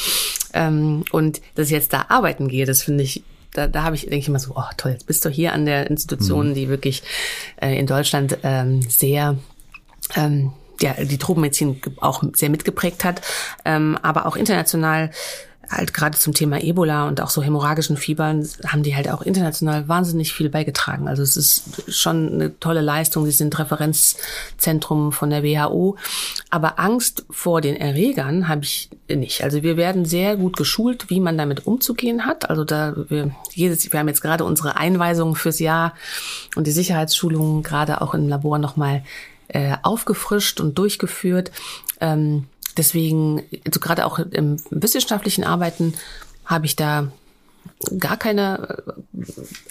[0.53, 3.23] Ähm, und dass ich jetzt da arbeiten gehe, das finde ich
[3.53, 5.65] da, da habe ich, denke ich immer so, oh toll, jetzt bist du hier an
[5.65, 6.53] der Institution, mhm.
[6.55, 7.03] die wirklich
[7.61, 9.37] äh, in Deutschland ähm, sehr
[10.15, 13.21] ähm, ja, die Tropenmedizin auch sehr mitgeprägt hat,
[13.65, 15.11] ähm, aber auch international
[15.69, 19.87] halt gerade zum Thema Ebola und auch so hämorrhagischen Fiebern haben die halt auch international
[19.87, 21.07] wahnsinnig viel beigetragen.
[21.07, 23.25] Also es ist schon eine tolle Leistung.
[23.25, 25.97] Sie sind Referenzzentrum von der WHO.
[26.49, 29.43] Aber Angst vor den Erregern habe ich nicht.
[29.43, 32.49] Also wir werden sehr gut geschult, wie man damit umzugehen hat.
[32.49, 35.93] Also da wir jedes, wir haben jetzt gerade unsere Einweisungen fürs Jahr
[36.55, 39.03] und die Sicherheitsschulungen gerade auch im Labor nochmal
[39.53, 41.51] äh, aufgefrischt und durchgeführt.
[42.01, 42.45] Ähm,
[42.75, 45.93] deswegen, also gerade auch im wissenschaftlichen Arbeiten
[46.45, 47.11] habe ich da
[47.97, 48.83] gar keine,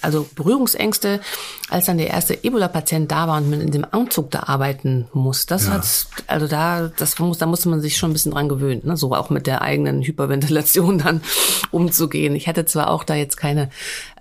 [0.01, 1.21] also Berührungsängste,
[1.69, 5.47] als dann der erste Ebola-Patient da war und man in dem Anzug da arbeiten muss.
[5.47, 5.73] Das ja.
[5.73, 8.97] hat, also da, das muss, da musste man sich schon ein bisschen dran gewöhnen, ne?
[8.97, 11.23] so auch mit der eigenen Hyperventilation dann
[11.71, 12.37] umzugehen.
[12.37, 13.71] Ich hatte zwar auch da jetzt keine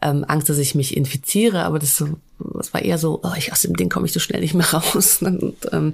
[0.01, 2.03] ähm, Angst, dass ich mich infiziere, aber das,
[2.39, 4.73] das war eher so, oh, ich, aus dem Ding komme ich so schnell nicht mehr
[4.73, 5.19] raus.
[5.21, 5.93] Und, ähm,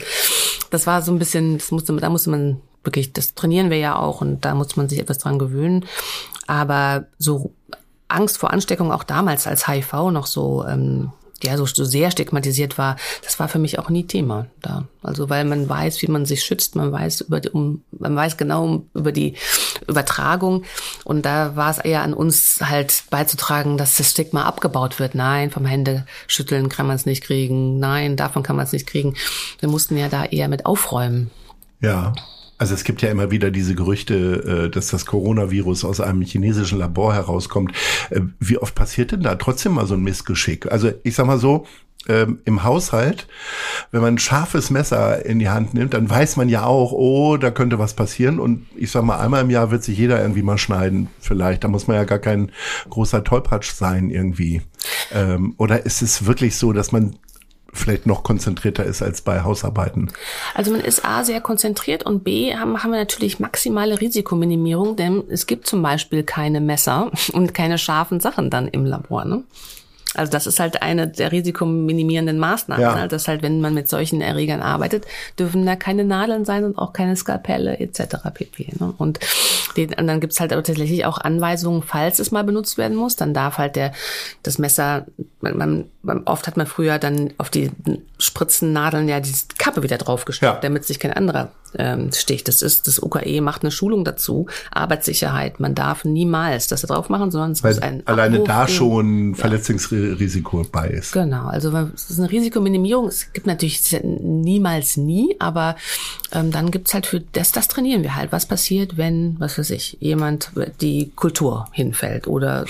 [0.69, 3.97] das war so ein bisschen, das musste, da musste man wirklich, das trainieren wir ja
[3.97, 5.85] auch und da muss man sich etwas dran gewöhnen.
[6.47, 7.51] Aber so
[8.07, 11.11] Angst vor Ansteckung auch damals als HIV noch so ähm,
[11.43, 14.85] ja so, so sehr stigmatisiert war, das war für mich auch nie Thema da.
[15.03, 18.37] Also weil man weiß, wie man sich schützt, man weiß über die, um, man weiß
[18.37, 19.35] genau über die
[19.87, 20.63] Übertragung
[21.03, 25.15] und da war es eher an uns halt beizutragen, dass das Stigma abgebaut wird.
[25.15, 27.79] Nein, vom Hände schütteln kann man es nicht kriegen.
[27.79, 29.15] Nein, davon kann man es nicht kriegen.
[29.59, 31.31] Wir mussten ja da eher mit aufräumen.
[31.81, 32.13] Ja.
[32.57, 36.79] Also es gibt ja immer wieder diese Gerüchte, äh, dass das Coronavirus aus einem chinesischen
[36.79, 37.71] Labor herauskommt.
[38.09, 40.71] Äh, wie oft passiert denn da trotzdem mal so ein Missgeschick?
[40.71, 41.65] Also ich sag mal so,
[42.07, 43.27] ähm, im Haushalt,
[43.91, 47.37] wenn man ein scharfes Messer in die Hand nimmt, dann weiß man ja auch, oh,
[47.37, 48.39] da könnte was passieren.
[48.39, 51.63] Und ich sag mal, einmal im Jahr wird sich jeder irgendwie mal schneiden, vielleicht.
[51.63, 52.51] Da muss man ja gar kein
[52.89, 54.61] großer Tollpatsch sein irgendwie.
[55.11, 57.17] Ähm, oder ist es wirklich so, dass man
[57.77, 60.11] vielleicht noch konzentrierter ist als bei Hausarbeiten.
[60.53, 65.23] Also man ist A sehr konzentriert und B haben, haben wir natürlich maximale Risikominimierung, denn
[65.29, 69.25] es gibt zum Beispiel keine Messer und keine scharfen Sachen dann im Labor.
[69.25, 69.43] Ne?
[70.15, 72.81] Also das ist halt eine der risikominimierenden Maßnahmen.
[72.81, 72.95] Ja.
[72.95, 73.07] Ne?
[73.07, 75.05] Dass halt, wenn man mit solchen Erregern arbeitet,
[75.37, 78.17] dürfen da keine Nadeln sein und auch keine Skalpelle etc.
[78.33, 78.73] pp.
[78.79, 78.93] Ne?
[78.97, 79.19] Und,
[79.75, 83.15] den, und dann gibt's halt aber tatsächlich auch Anweisungen, falls es mal benutzt werden muss,
[83.15, 83.91] dann darf halt der
[84.43, 85.05] das Messer,
[85.41, 87.71] man, man, oft hat man früher dann auf die
[88.17, 90.59] Spritzennadeln ja die Kappe wieder draufgestellt, Ja.
[90.61, 92.47] damit sich kein anderer ähm, sticht.
[92.47, 95.59] Das ist, das UKE macht eine Schulung dazu, Arbeitssicherheit.
[95.59, 98.67] Man darf niemals das da drauf machen, sondern es muss Weil ein alleine Abruf da
[98.67, 101.11] schon Verletzungsrisiko bei ist.
[101.13, 103.07] Genau, also es ist eine Risikominimierung.
[103.07, 105.75] Es gibt natürlich niemals nie, aber
[106.31, 108.31] ähm, dann gibt's halt für das, das trainieren wir halt.
[108.31, 110.51] Was passiert, wenn, was weiß ich, jemand
[110.81, 112.65] die Kultur hinfällt oder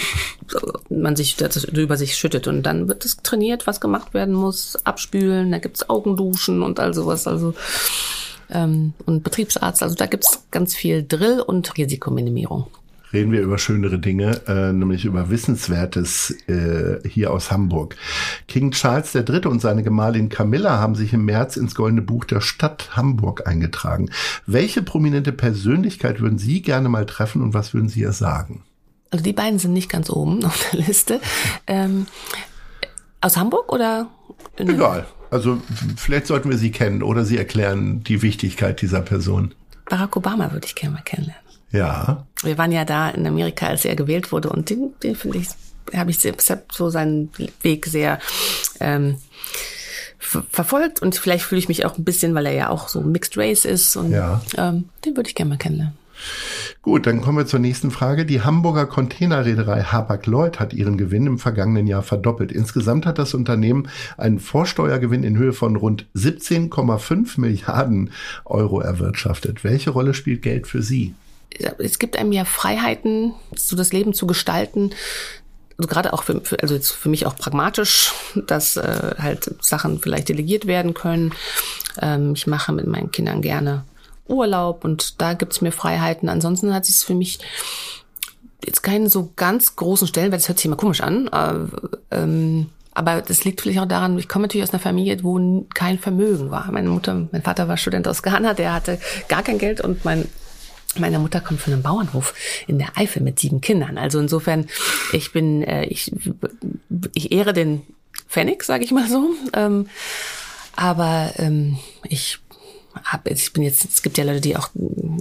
[0.90, 4.78] man sich das über sich schüttet und dann wird es trainiert, was gemacht werden muss,
[4.86, 7.54] abspülen, da gibt's Augenduschen und all sowas, also
[8.50, 12.68] ähm, und Betriebsarzt, also da gibt's ganz viel Drill und Risikominimierung.
[13.14, 17.96] Reden wir über schönere Dinge, äh, nämlich über Wissenswertes äh, hier aus Hamburg.
[18.48, 19.46] King Charles III.
[19.46, 24.10] und seine Gemahlin Camilla haben sich im März ins Goldene Buch der Stadt Hamburg eingetragen.
[24.46, 28.64] Welche prominente Persönlichkeit würden Sie gerne mal treffen und was würden Sie ihr sagen?
[29.10, 31.22] Also die beiden sind nicht ganz oben auf der Liste.
[31.66, 32.08] Ähm,
[33.22, 34.10] aus Hamburg oder?
[34.58, 35.06] Egal.
[35.32, 35.62] Also
[35.98, 39.54] vielleicht sollten wir sie kennen oder Sie erklären die Wichtigkeit dieser Person.
[39.90, 41.42] Barack Obama würde ich gerne mal kennenlernen.
[41.72, 42.26] Ja.
[42.44, 45.48] Wir waren ja da in Amerika, als er gewählt wurde und den, den finde ich,
[45.98, 47.30] habe ich hab so seinen
[47.62, 48.20] Weg sehr
[48.80, 49.18] ähm,
[50.18, 53.02] ver- verfolgt und vielleicht fühle ich mich auch ein bisschen, weil er ja auch so
[53.02, 54.42] Mixed Race ist und Ja.
[54.58, 55.98] ähm, den würde ich gerne mal kennenlernen.
[56.82, 58.26] Gut, dann kommen wir zur nächsten Frage.
[58.26, 62.52] Die Hamburger Containerreederei Hapag-Lloyd hat ihren Gewinn im vergangenen Jahr verdoppelt.
[62.52, 68.12] Insgesamt hat das Unternehmen einen Vorsteuergewinn in Höhe von rund 17,5 Milliarden
[68.46, 69.64] Euro erwirtschaftet.
[69.64, 71.14] Welche Rolle spielt Geld für Sie?
[71.80, 74.92] es gibt einem ja Freiheiten, so das Leben zu gestalten.
[75.78, 78.14] Also gerade auch für, also jetzt für mich auch pragmatisch,
[78.48, 81.34] dass äh, halt Sachen vielleicht delegiert werden können.
[82.02, 83.86] Ähm, ich mache mit meinen Kindern gerne
[84.30, 86.30] Urlaub und da gibt's mir Freiheiten.
[86.30, 87.40] Ansonsten hat es für mich
[88.66, 90.42] jetzt keinen so ganz großen Stellenwert.
[90.42, 91.28] Das hört sich immer komisch an.
[91.28, 95.66] Äh, ähm, aber das liegt vielleicht auch daran, ich komme natürlich aus einer Familie, wo
[95.76, 96.72] kein Vermögen war.
[96.72, 100.28] Meine Mutter, mein Vater war Student aus Ghana, der hatte gar kein Geld und mein
[101.00, 102.34] meine Mutter kommt von einem Bauernhof
[102.66, 104.00] in der Eifel mit sieben Kindern.
[104.00, 104.68] Also insofern,
[105.12, 106.12] ich bin, äh, ich,
[107.14, 107.84] ich ehre den
[108.28, 109.30] Pfennig, sage ich mal so.
[109.54, 109.88] Ähm,
[110.76, 112.40] aber ähm, ich
[113.04, 114.70] hab, ich bin jetzt, es gibt ja Leute, die auch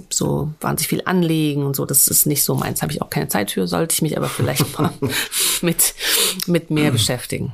[0.09, 1.85] so wahnsinnig viel anlegen und so.
[1.85, 2.81] Das ist nicht so meins.
[2.81, 3.67] Habe ich auch keine Zeit für.
[3.67, 4.91] Sollte ich mich aber vielleicht mal
[5.61, 5.93] mit
[6.47, 7.53] mit mehr beschäftigen.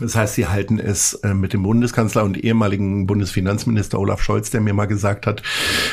[0.00, 4.62] Das heißt, Sie halten es äh, mit dem Bundeskanzler und ehemaligen Bundesfinanzminister Olaf Scholz, der
[4.62, 5.42] mir mal gesagt hat,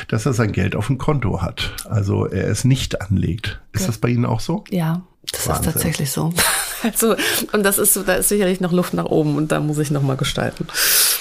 [0.07, 1.76] dass er sein Geld auf dem Konto hat.
[1.89, 3.59] Also er es nicht anlegt.
[3.74, 4.63] Ist das bei Ihnen auch so?
[4.70, 5.01] Ja,
[5.32, 5.67] das Wahnsinn.
[5.67, 6.34] ist tatsächlich so.
[6.82, 7.13] Also
[7.51, 9.91] und das ist so, da ist sicherlich noch Luft nach oben und da muss ich
[9.91, 10.65] noch mal gestalten.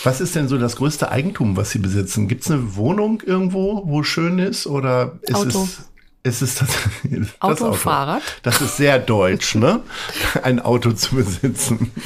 [0.04, 2.28] Was ist denn so das größte Eigentum, was Sie besitzen?
[2.28, 4.68] Gibt es eine Wohnung irgendwo, wo schön ist?
[4.68, 5.64] Oder ist Auto.
[5.64, 5.80] es.
[6.28, 6.68] Ist es das,
[7.04, 8.22] das Auto und Fahrrad.
[8.42, 9.80] Das ist sehr deutsch, ne?
[10.42, 11.90] Ein Auto zu besitzen.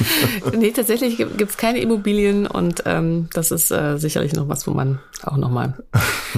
[0.55, 4.71] Nee, tatsächlich gibt es keine Immobilien und ähm, das ist äh, sicherlich noch was, wo
[4.71, 5.73] man auch noch mal.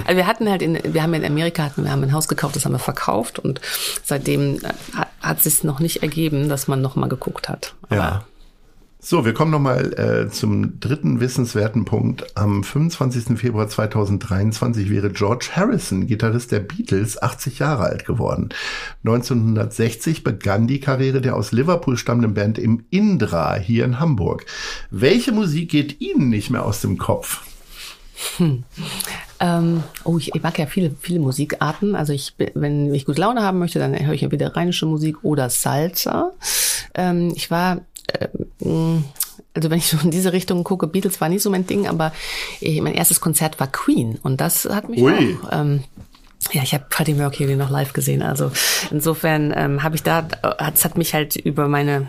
[0.06, 2.56] Also wir hatten halt in, wir haben in Amerika hatten, wir haben ein Haus gekauft,
[2.56, 3.62] das haben wir verkauft und
[4.04, 7.74] seitdem äh, hat, hat sich noch nicht ergeben, dass man noch mal geguckt hat.
[7.84, 8.26] Aber Ja.
[9.08, 12.36] So, wir kommen nochmal äh, zum dritten wissenswerten Punkt.
[12.36, 13.38] Am 25.
[13.38, 18.49] Februar 2023 wäre George Harrison, Gitarrist der Beatles, 80 Jahre alt geworden.
[19.03, 24.47] 1960 begann die Karriere der aus Liverpool stammenden Band im Indra hier in Hamburg.
[24.89, 27.43] Welche Musik geht Ihnen nicht mehr aus dem Kopf?
[29.38, 31.95] Ähm, oh, ich, ich mag ja viele, viele Musikarten.
[31.95, 35.49] Also ich, wenn ich gute Laune haben möchte, dann höre ich entweder rheinische Musik oder
[35.49, 36.32] Salsa.
[36.93, 37.82] Ähm, ich war,
[39.53, 42.14] also wenn ich so in diese Richtung gucke, Beatles war nicht so mein Ding, aber
[42.60, 45.38] ich, mein erstes Konzert war Queen und das hat mich Ui.
[45.43, 45.49] auch.
[45.51, 45.84] Ähm,
[46.51, 48.22] ja, ich habe Freddie Mercury noch live gesehen.
[48.22, 48.51] Also
[48.91, 50.28] insofern ähm, habe ich da,
[50.74, 52.08] es hat mich halt über meine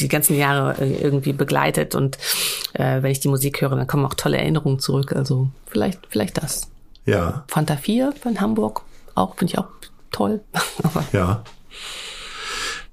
[0.00, 2.18] die ganzen Jahre äh, irgendwie begleitet und
[2.72, 5.12] äh, wenn ich die Musik höre, dann kommen auch tolle Erinnerungen zurück.
[5.12, 6.68] Also vielleicht, vielleicht das.
[7.06, 8.82] Ja, Fanta 4 in Hamburg
[9.14, 9.68] auch, finde ich auch
[10.10, 10.40] toll.
[10.82, 11.44] Aber ja.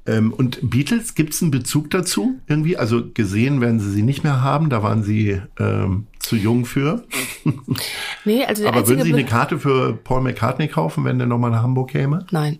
[0.07, 2.75] Ähm, und Beatles, gibt es einen Bezug dazu irgendwie?
[2.77, 7.03] Also gesehen werden Sie sie nicht mehr haben, da waren Sie ähm, zu jung für.
[8.25, 11.61] nee, also Aber würden Sie eine Karte für Paul McCartney kaufen, wenn der nochmal nach
[11.61, 12.25] Hamburg käme?
[12.31, 12.59] Nein,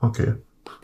[0.00, 0.32] Okay.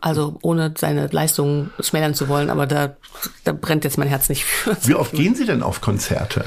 [0.03, 2.97] also ohne seine Leistung schmälern zu wollen, aber da,
[3.45, 4.77] da brennt jetzt mein Herz nicht für.
[4.85, 6.45] Wie oft gehen Sie denn auf Konzerte?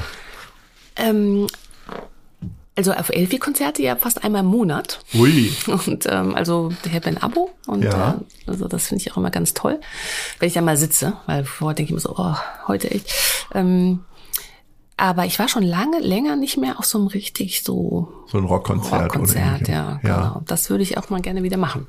[0.94, 1.48] Ähm,
[2.76, 5.00] Also auf Elfi-Konzerte ja fast einmal im Monat.
[5.14, 5.52] Ui.
[5.66, 8.20] Und ähm, also ich habe ein Abo und Ja.
[8.46, 9.80] äh, also das finde ich auch immer ganz toll,
[10.38, 12.34] wenn ich da mal sitze, weil vorher denke ich mir so, oh,
[12.68, 13.12] heute echt.
[13.54, 14.04] Ähm,
[14.96, 18.44] aber ich war schon lange, länger nicht mehr auf so einem richtig so So ein
[18.44, 19.04] Rockkonzert.
[19.14, 20.16] Rockkonzert, oder ja, ja.
[20.16, 20.42] genau.
[20.46, 21.86] Das würde ich auch mal gerne wieder machen.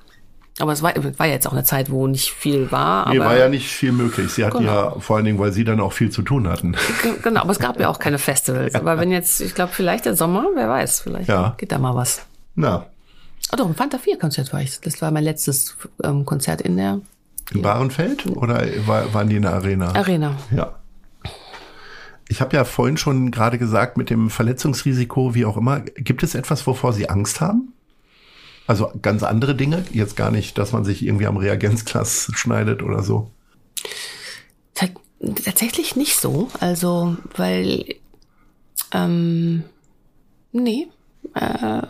[0.59, 3.09] Aber es war, war ja jetzt auch eine Zeit, wo nicht viel war.
[3.09, 4.31] Nee, aber, war ja nicht viel möglich.
[4.33, 4.71] Sie hatten Genau.
[4.93, 6.73] ja vor allen Dingen, weil Sie dann auch viel zu tun hatten.
[7.01, 8.75] Ge- Genau, aber es gab ja auch keine Festivals.
[8.75, 11.55] Aber wenn jetzt, ich glaube, vielleicht der Sommer, wer weiß, vielleicht Ja.
[11.57, 12.21] geht da mal was.
[12.55, 12.85] Na,
[13.53, 14.79] Oh doch, ein Fanta 4 Konzert war ich.
[14.81, 17.01] Das war mein letztes ähm, Konzert in der
[17.51, 19.93] in Bahrenfeld oder war, waren die in der Arena?
[19.93, 20.37] Arena.
[20.55, 20.73] Ja.
[22.29, 26.33] Ich habe ja vorhin schon gerade gesagt, mit dem Verletzungsrisiko, wie auch immer, gibt es
[26.35, 27.73] etwas, wovor Sie Angst haben?
[28.71, 33.03] Also ganz andere Dinge, jetzt gar nicht, dass man sich irgendwie am Reagenzglas schneidet oder
[33.03, 33.29] so.
[34.73, 34.87] Ta-
[35.43, 36.47] Tatsächlich nicht so.
[36.61, 37.95] Also, weil,
[38.93, 39.63] ähm,
[40.53, 40.87] nee,
[41.35, 41.81] äh,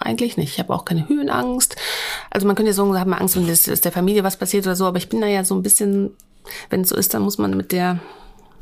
[0.00, 0.50] eigentlich nicht.
[0.54, 1.76] Ich habe auch keine Höhenangst.
[2.28, 4.74] Also man könnte ja sagen, haben Angst, wenn das ist der Familie was passiert oder
[4.74, 6.10] so, aber ich bin da ja so ein bisschen,
[6.70, 8.00] wenn es so ist, dann muss man mit der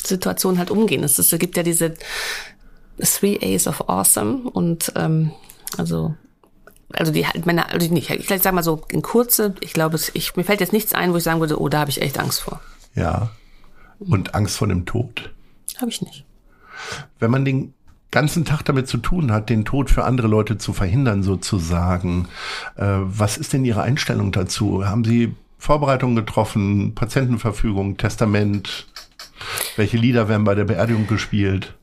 [0.05, 1.03] Situation halt umgehen.
[1.03, 1.95] Es, es gibt ja diese
[3.01, 5.31] Three A's of Awesome und ähm,
[5.79, 6.15] also
[6.93, 10.11] also die halt meine also nicht ich sag mal so in kurze ich glaube es
[10.15, 12.19] ich mir fällt jetzt nichts ein wo ich sagen würde oh da habe ich echt
[12.19, 12.61] Angst vor
[12.95, 13.31] Ja.
[13.99, 15.33] Und Angst vor dem Tod.
[15.81, 16.25] habe ich nicht
[17.19, 17.75] Wenn man den
[18.11, 22.29] ganzen Tag damit zu tun hat, den Tod für andere Leute zu verhindern, sozusagen,
[22.77, 24.87] äh, was ist denn Ihre Einstellung dazu?
[24.87, 28.87] Haben Sie Vorbereitungen getroffen, Patientenverfügung, Testament?
[29.77, 31.75] Welche Lieder werden bei der Beerdigung gespielt?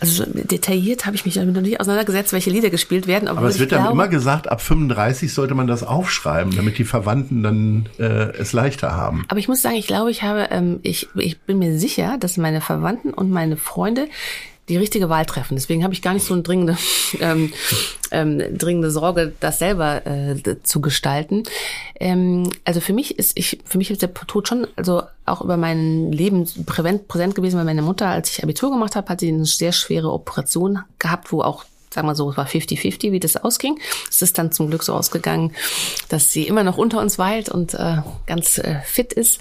[0.00, 3.28] Also so detailliert habe ich mich damit noch nicht auseinandergesetzt, welche Lieder gespielt werden.
[3.28, 6.84] Aber es ich wird dann immer gesagt, ab 35 sollte man das aufschreiben, damit die
[6.84, 9.24] Verwandten dann äh, es leichter haben.
[9.28, 12.36] Aber ich muss sagen, ich glaube, ich habe, ähm, ich, ich bin mir sicher, dass
[12.36, 14.08] meine Verwandten und meine Freunde
[14.68, 15.56] die richtige Wahl treffen.
[15.56, 16.76] Deswegen habe ich gar nicht so eine dringende,
[17.20, 17.52] ähm,
[18.10, 21.42] ähm, dringende Sorge, das selber äh, zu gestalten.
[22.00, 25.56] Ähm, also für mich ist ich, für mich ist der Tod schon, also auch über
[25.56, 29.28] mein Leben präsent, präsent gewesen, weil meine Mutter, als ich Abitur gemacht habe, hat sie
[29.28, 33.36] eine sehr schwere Operation gehabt, wo auch sagen wir so, es war 50-50, wie das
[33.36, 33.78] ausging.
[34.10, 35.52] Es ist dann zum Glück so ausgegangen,
[36.08, 39.40] dass sie immer noch unter uns weilt und äh, ganz äh, fit ist.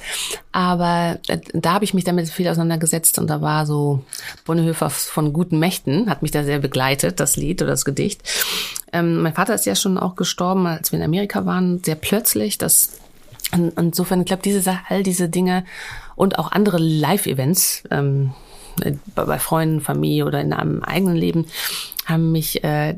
[0.51, 4.03] Aber äh, da habe ich mich damit viel auseinandergesetzt und da war so
[4.45, 8.21] Bonhoeffer von guten Mächten, hat mich da sehr begleitet, das Lied oder das Gedicht.
[8.91, 12.57] Ähm, mein Vater ist ja schon auch gestorben, als wir in Amerika waren, sehr plötzlich.
[12.57, 12.99] Das
[13.51, 15.63] und insofern, ich glaube, diese all diese Dinge
[16.15, 18.33] und auch andere Live-Events ähm,
[19.15, 21.45] bei Freunden, Familie oder in einem eigenen Leben
[22.05, 22.95] haben mich äh,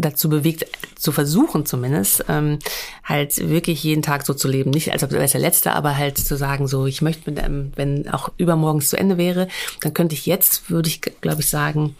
[0.00, 2.58] dazu bewegt, zu versuchen zumindest, ähm,
[3.04, 4.70] halt wirklich jeden Tag so zu leben.
[4.70, 7.72] Nicht als ob es der letzte, aber halt zu sagen, so ich möchte, mit einem,
[7.76, 9.48] wenn auch übermorgens zu Ende wäre,
[9.80, 11.96] dann könnte ich jetzt, würde ich, glaube ich, sagen,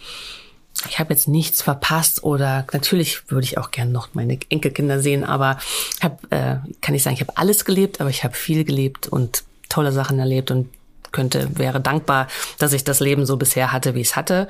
[0.89, 5.25] ich habe jetzt nichts verpasst oder natürlich würde ich auch gerne noch meine Enkelkinder sehen,
[5.25, 5.59] aber
[6.01, 9.45] hab, äh, kann ich sagen, ich habe alles gelebt, aber ich habe viel gelebt und
[9.69, 10.69] tolle Sachen erlebt und
[11.13, 12.29] könnte, wäre dankbar,
[12.59, 14.49] dass ich das Leben so bisher hatte, wie es hatte.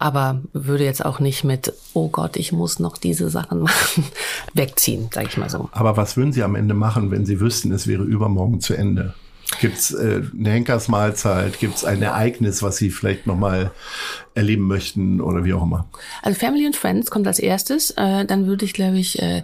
[0.00, 4.04] Aber würde jetzt auch nicht mit, oh Gott, ich muss noch diese Sachen machen,
[4.54, 5.68] wegziehen, sage ich mal so.
[5.72, 9.14] Aber was würden Sie am Ende machen, wenn Sie wüssten, es wäre übermorgen zu Ende?
[9.60, 11.58] Gibt's äh, eine Henkersmahlzeit?
[11.58, 13.72] Gibt's ein Ereignis, was Sie vielleicht nochmal
[14.34, 15.86] erleben möchten oder wie auch immer?
[16.22, 17.90] Also Family and Friends kommt als erstes.
[17.90, 19.42] Äh, dann würde ich, glaube ich, äh,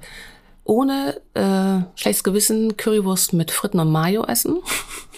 [0.64, 4.58] ohne äh, schlechtes Gewissen Currywurst mit Fritten und Mayo essen.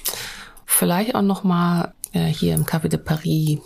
[0.66, 3.59] Vielleicht auch noch mal äh, hier im Café de Paris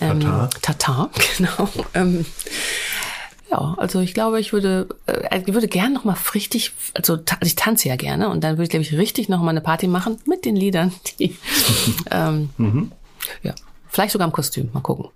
[0.00, 0.50] ähm, Tatar.
[0.62, 1.68] Tatar, genau.
[1.94, 2.24] Ähm,
[3.50, 7.36] ja, also ich glaube, ich würde, äh, ich würde gerne noch mal richtig, also ta
[7.42, 9.88] ich tanze ja gerne und dann würde ich, glaube ich, richtig noch mal eine Party
[9.88, 11.36] machen mit den Liedern, die,
[12.10, 12.50] ähm,
[13.42, 13.54] ja,
[13.88, 15.08] vielleicht sogar im Kostüm, mal gucken.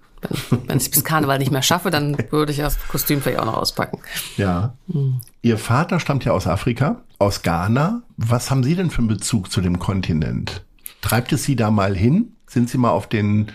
[0.50, 3.44] Wenn, wenn ich bis Karneval nicht mehr schaffe, dann würde ich das Kostüm vielleicht auch
[3.44, 4.00] noch auspacken.
[4.38, 4.74] Ja.
[5.42, 8.02] Ihr Vater stammt ja aus Afrika, aus Ghana.
[8.16, 10.64] Was haben Sie denn für einen Bezug zu dem Kontinent?
[11.02, 12.33] Treibt es Sie da mal hin?
[12.54, 13.48] Sind Sie mal auf den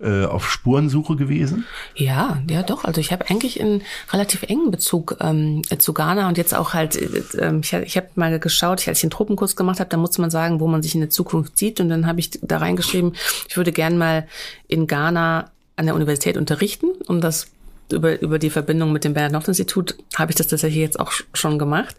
[0.00, 1.64] äh, auf Spurensuche gewesen?
[1.94, 2.84] Ja, ja doch.
[2.84, 3.82] Also ich habe eigentlich einen
[4.12, 8.08] relativ engen Bezug ähm, zu Ghana und jetzt auch halt, äh, ähm, ich, ich habe
[8.16, 10.96] mal geschaut, als ich den Tropenkurs gemacht habe, da musste man sagen, wo man sich
[10.96, 13.12] in der Zukunft sieht und dann habe ich da reingeschrieben,
[13.48, 14.26] ich würde gern mal
[14.66, 17.53] in Ghana an der Universität unterrichten und das
[17.92, 21.58] über, über die Verbindung mit dem Bernhard-Nocht-Institut habe ich das tatsächlich jetzt auch sch- schon
[21.58, 21.94] gemacht.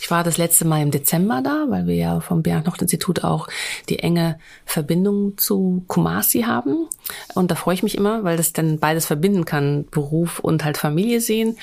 [0.00, 3.48] Ich war das letzte Mal im Dezember da, weil wir ja vom Bernhard-Nocht-Institut auch
[3.88, 6.86] die enge Verbindung zu Kumasi haben.
[7.34, 10.76] Und da freue ich mich immer, weil das dann beides verbinden kann, Beruf und halt
[10.78, 11.56] Familie sehen.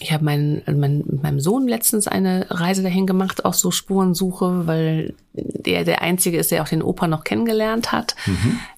[0.00, 5.14] Ich habe mein, mein, meinem Sohn letztens eine Reise dahin gemacht, auch so Spurensuche, weil
[5.32, 8.14] der der Einzige ist, der auch den Opa noch kennengelernt hat.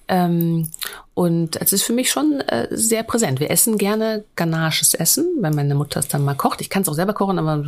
[0.09, 0.69] Ähm,
[1.13, 3.39] und es ist für mich schon äh, sehr präsent.
[3.39, 6.61] Wir essen gerne ghanaisches Essen, wenn meine Mutter es dann mal kocht.
[6.61, 7.65] Ich kann es auch selber kochen, aber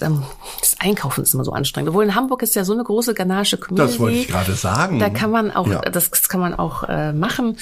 [0.00, 0.22] ähm,
[0.60, 1.90] das Einkaufen ist immer so anstrengend.
[1.90, 3.92] Obwohl in Hamburg ist ja so eine große ghanaische Community.
[3.92, 4.98] Das wollte ich gerade sagen.
[4.98, 5.80] Da kann man auch, Ja.
[5.80, 7.56] das, das kann man auch äh, machen.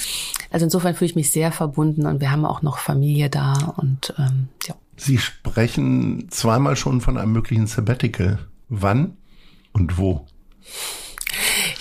[0.51, 4.13] Also insofern fühle ich mich sehr verbunden und wir haben auch noch Familie da und
[4.17, 4.75] ähm, ja.
[4.97, 8.39] Sie sprechen zweimal schon von einem möglichen Sabbatical.
[8.67, 9.15] Wann
[9.71, 10.25] und wo?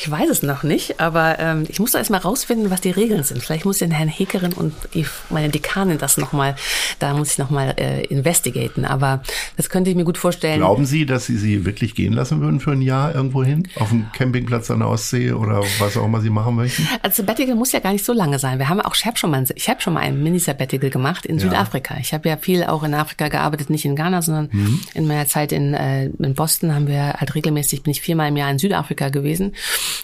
[0.01, 2.91] Ich weiß es noch nicht, aber ähm, ich muss da erst mal rausfinden, was die
[2.93, 3.43] Regeln sind.
[3.43, 6.55] Vielleicht muss den Herrn Hekerin und die, meine Dekanin das nochmal,
[7.01, 8.85] da muss ich nochmal äh, investigaten.
[8.85, 9.23] Aber
[9.57, 10.59] das könnte ich mir gut vorstellen.
[10.61, 13.67] Glauben Sie, dass Sie sie wirklich gehen lassen würden für ein Jahr irgendwo hin?
[13.75, 16.87] Auf dem Campingplatz an der Ostsee oder was auch immer Sie machen möchten?
[17.03, 18.61] Also Sabbatical muss ja gar nicht so lange sein.
[18.61, 21.41] Wir haben auch, ich habe schon mal, ich habe schon mal ein Mini-Sabbatical gemacht in
[21.41, 21.97] Südafrika.
[22.01, 24.81] Ich habe ja viel auch in Afrika gearbeitet, nicht in Ghana, sondern Mhm.
[24.95, 28.37] in meiner Zeit in, äh, in Boston haben wir halt regelmäßig, bin ich viermal im
[28.37, 29.55] Jahr in Südafrika gewesen.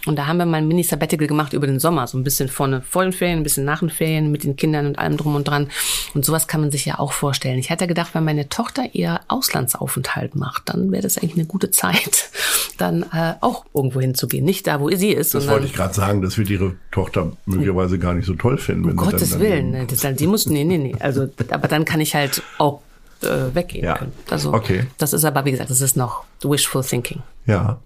[0.06, 2.82] Und da haben wir mal ein Mini-Sabbatical gemacht über den Sommer, so ein bisschen vorne
[2.82, 5.48] vor den Ferien, ein bisschen nach den Ferien mit den Kindern und allem drum und
[5.48, 5.68] dran.
[6.14, 7.58] Und sowas kann man sich ja auch vorstellen.
[7.58, 11.70] Ich hatte gedacht, wenn meine Tochter ihr Auslandsaufenthalt macht, dann wäre das eigentlich eine gute
[11.70, 12.30] Zeit,
[12.78, 14.44] dann äh, auch irgendwo hinzugehen.
[14.44, 17.98] Nicht da, wo sie ist, Das wollte ich gerade sagen, das wird Ihre Tochter möglicherweise
[17.98, 18.84] gar nicht so toll finden.
[18.84, 20.94] Um sie Gottes dann, Willen, ne, das, die muss, nee, nee, nee.
[21.00, 22.80] Also, aber dann kann ich halt auch
[23.22, 23.96] äh, weggehen Ja.
[23.96, 24.12] können.
[24.30, 24.84] Also, Okay.
[24.98, 27.22] das ist aber, wie gesagt, das ist noch wishful thinking.
[27.46, 27.80] Ja.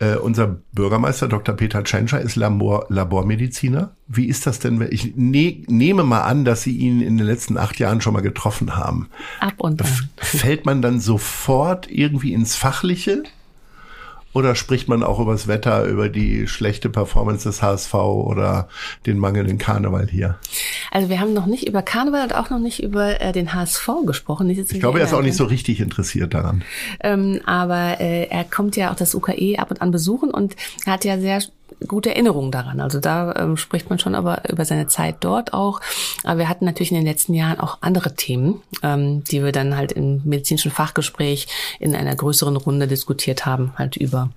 [0.00, 1.54] Äh, unser Bürgermeister Dr.
[1.54, 3.92] Peter Tschentscher ist Labor, Labormediziner.
[4.08, 4.80] Wie ist das denn?
[4.80, 8.12] wenn- Ich ne, nehme mal an, dass Sie ihn in den letzten acht Jahren schon
[8.12, 9.08] mal getroffen haben.
[9.40, 9.88] Ab und an.
[10.16, 13.22] Fällt man dann sofort irgendwie ins Fachliche?
[14.34, 18.68] Oder spricht man auch über das Wetter, über die schlechte Performance des HSV oder
[19.06, 20.36] den mangelnden Karneval hier?
[20.90, 23.88] Also wir haben noch nicht über Karneval und auch noch nicht über äh, den HSV
[24.04, 24.50] gesprochen.
[24.50, 26.64] In Ich glaube, er ist auch nicht so richtig interessiert daran.
[27.00, 31.04] Ähm, aber äh, er kommt ja auch das UKE ab und an besuchen und hat
[31.04, 31.40] ja sehr
[31.86, 32.80] gute Erinnerungen daran.
[32.80, 35.80] Also da ähm, spricht man schon aber über seine Zeit dort auch.
[36.22, 39.76] Aber wir hatten natürlich in den letzten Jahren auch andere Themen, ähm, die wir dann
[39.76, 41.46] halt im medizinischen Fachgespräch
[41.80, 44.30] in einer größeren Runde diskutiert haben, halt über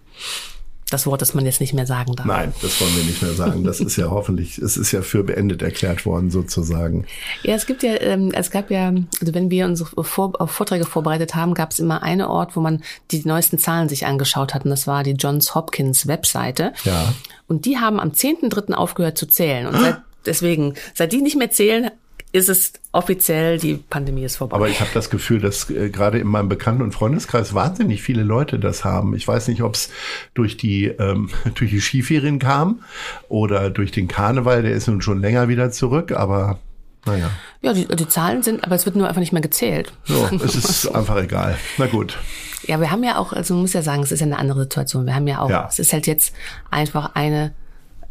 [0.90, 2.26] das Wort, das man jetzt nicht mehr sagen darf.
[2.26, 3.66] Nein, das wollen wir nicht mehr sagen.
[3.66, 7.06] Das ist ja hoffentlich, es ist ja für beendet erklärt worden sozusagen.
[7.44, 11.36] Ja, es gibt ja, ähm, es gab ja, also wenn wir unsere Vor Vorträge vorbereitet
[11.36, 14.64] haben, gab es immer einen Ort, wo man die neuesten Zahlen sich angeschaut hat.
[14.64, 16.74] Und das war die Johns Hopkins Webseite.
[16.86, 17.14] Ja.
[17.48, 18.74] Und die haben am 10.3.
[18.74, 19.68] aufgehört zu zählen.
[19.68, 21.92] Und seit, deswegen, seit die nicht mehr zählen,
[22.38, 24.56] ist es offiziell, die Pandemie ist vorbei.
[24.56, 28.24] Aber ich habe das Gefühl, dass äh, gerade in meinem Bekannten- und Freundeskreis wahnsinnig viele
[28.24, 29.16] Leute das haben.
[29.16, 29.90] Ich weiß nicht, ob es
[30.34, 32.82] durch die ähm, durch die Skiferien kam
[33.30, 34.62] oder durch den Karneval.
[34.62, 36.60] Der ist nun schon länger wieder zurück, aber
[37.06, 37.30] naja,
[37.62, 39.94] ja, die, die Zahlen sind, aber es wird nur einfach nicht mehr gezählt.
[40.04, 41.58] so, es ist einfach egal.
[41.78, 42.18] Na gut.
[42.64, 44.62] Ja, wir haben ja auch, also man muss ja sagen, es ist ja eine andere
[44.64, 45.06] Situation.
[45.06, 45.68] Wir haben ja auch, Ja.
[45.70, 46.34] es ist halt jetzt
[46.70, 47.54] einfach eine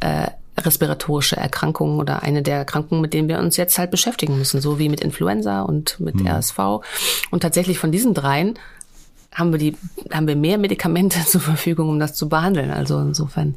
[0.01, 0.29] äh,
[0.59, 4.79] respiratorische Erkrankung oder eine der Erkrankungen, mit denen wir uns jetzt halt beschäftigen müssen, so
[4.79, 6.59] wie mit Influenza und mit RSV.
[7.31, 8.59] Und tatsächlich von diesen dreien
[9.33, 9.77] haben wir die,
[10.13, 12.71] haben wir mehr Medikamente zur Verfügung, um das zu behandeln.
[12.71, 13.57] Also insofern,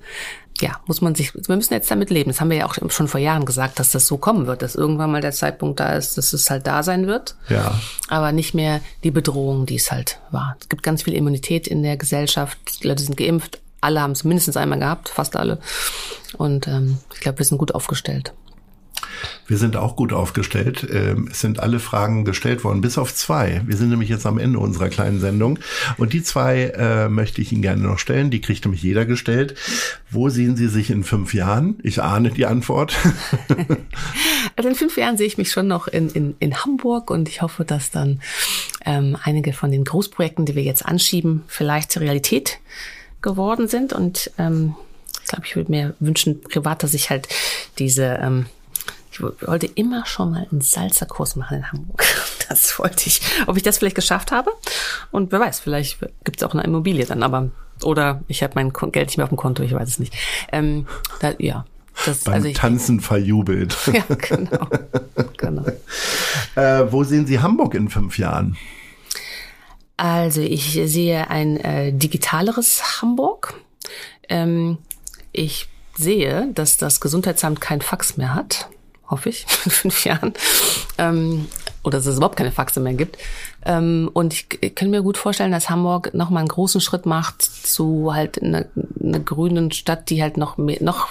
[0.59, 2.29] ja, muss man sich, wir müssen jetzt damit leben.
[2.31, 4.75] Das haben wir ja auch schon vor Jahren gesagt, dass das so kommen wird, dass
[4.75, 7.79] irgendwann mal der Zeitpunkt da ist, dass es halt da sein wird Ja.
[8.09, 10.57] aber nicht mehr die Bedrohung, die es halt war.
[10.59, 12.57] Es gibt ganz viel Immunität in der Gesellschaft.
[12.83, 13.59] Die Leute sind geimpft.
[13.81, 15.59] Alle haben es mindestens einmal gehabt, fast alle.
[16.37, 18.33] Und ähm, ich glaube, wir sind gut aufgestellt.
[19.47, 20.87] Wir sind auch gut aufgestellt.
[20.91, 23.61] Ähm, Es sind alle Fragen gestellt worden, bis auf zwei.
[23.65, 25.59] Wir sind nämlich jetzt am Ende unserer kleinen Sendung.
[25.97, 28.29] Und die zwei äh, möchte ich Ihnen gerne noch stellen.
[28.29, 29.55] Die kriegt nämlich jeder gestellt.
[30.09, 31.79] Wo sehen Sie sich in fünf Jahren?
[31.83, 32.95] Ich ahne die Antwort.
[34.55, 37.41] Also in fünf Jahren sehe ich mich schon noch in, in, in Hamburg und ich
[37.41, 38.19] hoffe, dass dann
[38.85, 42.59] ähm, einige von den Großprojekten, die wir jetzt anschieben, vielleicht zur Realität
[43.21, 43.93] geworden sind.
[43.93, 44.75] Und ähm,
[45.21, 47.27] ich glaube, ich würde mir wünschen, privat, dass ich halt
[47.77, 48.45] diese, ähm,
[49.11, 52.03] ich wo- wollte immer schon mal einen Salzerkurs machen in Hamburg.
[52.49, 53.21] Das wollte ich.
[53.45, 54.49] Ob ich das vielleicht geschafft habe?
[55.11, 57.51] Und wer weiß, vielleicht gibt es auch eine Immobilie dann, aber
[57.83, 60.15] oder ich habe mein Geld nicht mehr auf dem Konto, ich weiß es nicht.
[60.51, 60.87] Ähm,
[61.19, 61.65] da, ja.
[62.07, 63.77] Das, Beim also ich, Tanzen verjubelt.
[63.93, 64.67] ja, genau.
[65.37, 65.65] genau.
[66.55, 68.57] äh, wo sehen Sie Hamburg in fünf Jahren?
[69.99, 73.59] Also ich sehe ein äh, digitaleres Hamburg.
[74.29, 74.77] Ähm,
[75.33, 78.69] ich sehe, dass das Gesundheitsamt kein Fax mehr hat,
[79.09, 80.33] hoffe ich, in fünf Jahren.
[80.97, 81.49] Ähm,
[81.83, 83.17] oder dass es überhaupt keine Faxe mehr gibt.
[83.65, 87.05] Ähm, und ich, ich kann mir gut vorstellen, dass Hamburg noch mal einen großen Schritt
[87.05, 88.65] macht zu halt einer
[89.09, 91.09] eine grünen Stadt, die halt noch mehr, noch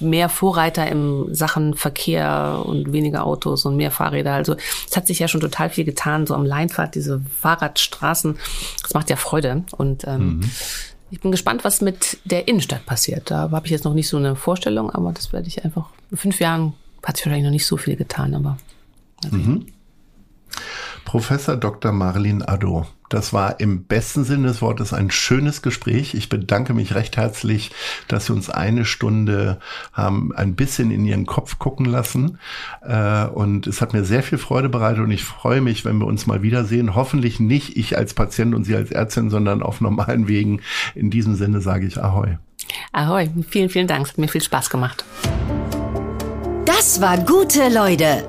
[0.00, 4.34] mehr Vorreiter im Sachen Verkehr und weniger Autos und mehr Fahrräder.
[4.34, 4.56] Also
[4.88, 8.36] es hat sich ja schon total viel getan, so am Leinfahrt, diese Fahrradstraßen.
[8.82, 9.64] Das macht ja Freude.
[9.76, 10.50] Und ähm, mhm.
[11.10, 13.30] ich bin gespannt, was mit der Innenstadt passiert.
[13.30, 15.86] Da habe ich jetzt noch nicht so eine Vorstellung, aber das werde ich einfach.
[16.10, 16.74] In fünf Jahren
[17.04, 18.58] hat sich wahrscheinlich noch nicht so viel getan, aber.
[19.30, 19.66] Mhm.
[21.10, 21.90] Professor Dr.
[21.90, 22.86] Marlin Addo.
[23.08, 26.14] Das war im besten Sinne des Wortes ein schönes Gespräch.
[26.14, 27.72] Ich bedanke mich recht herzlich,
[28.06, 29.58] dass Sie uns eine Stunde
[29.92, 32.38] haben ein bisschen in Ihren Kopf gucken lassen.
[32.82, 36.06] Äh, und es hat mir sehr viel Freude bereitet und ich freue mich, wenn wir
[36.06, 36.94] uns mal wiedersehen.
[36.94, 40.60] Hoffentlich nicht ich als Patient und Sie als Ärztin, sondern auf normalen Wegen.
[40.94, 42.38] In diesem Sinne sage ich Ahoi.
[42.92, 44.06] Ahoi, vielen, vielen Dank.
[44.06, 45.04] Es hat mir viel Spaß gemacht.
[46.66, 48.28] Das war gute Leute.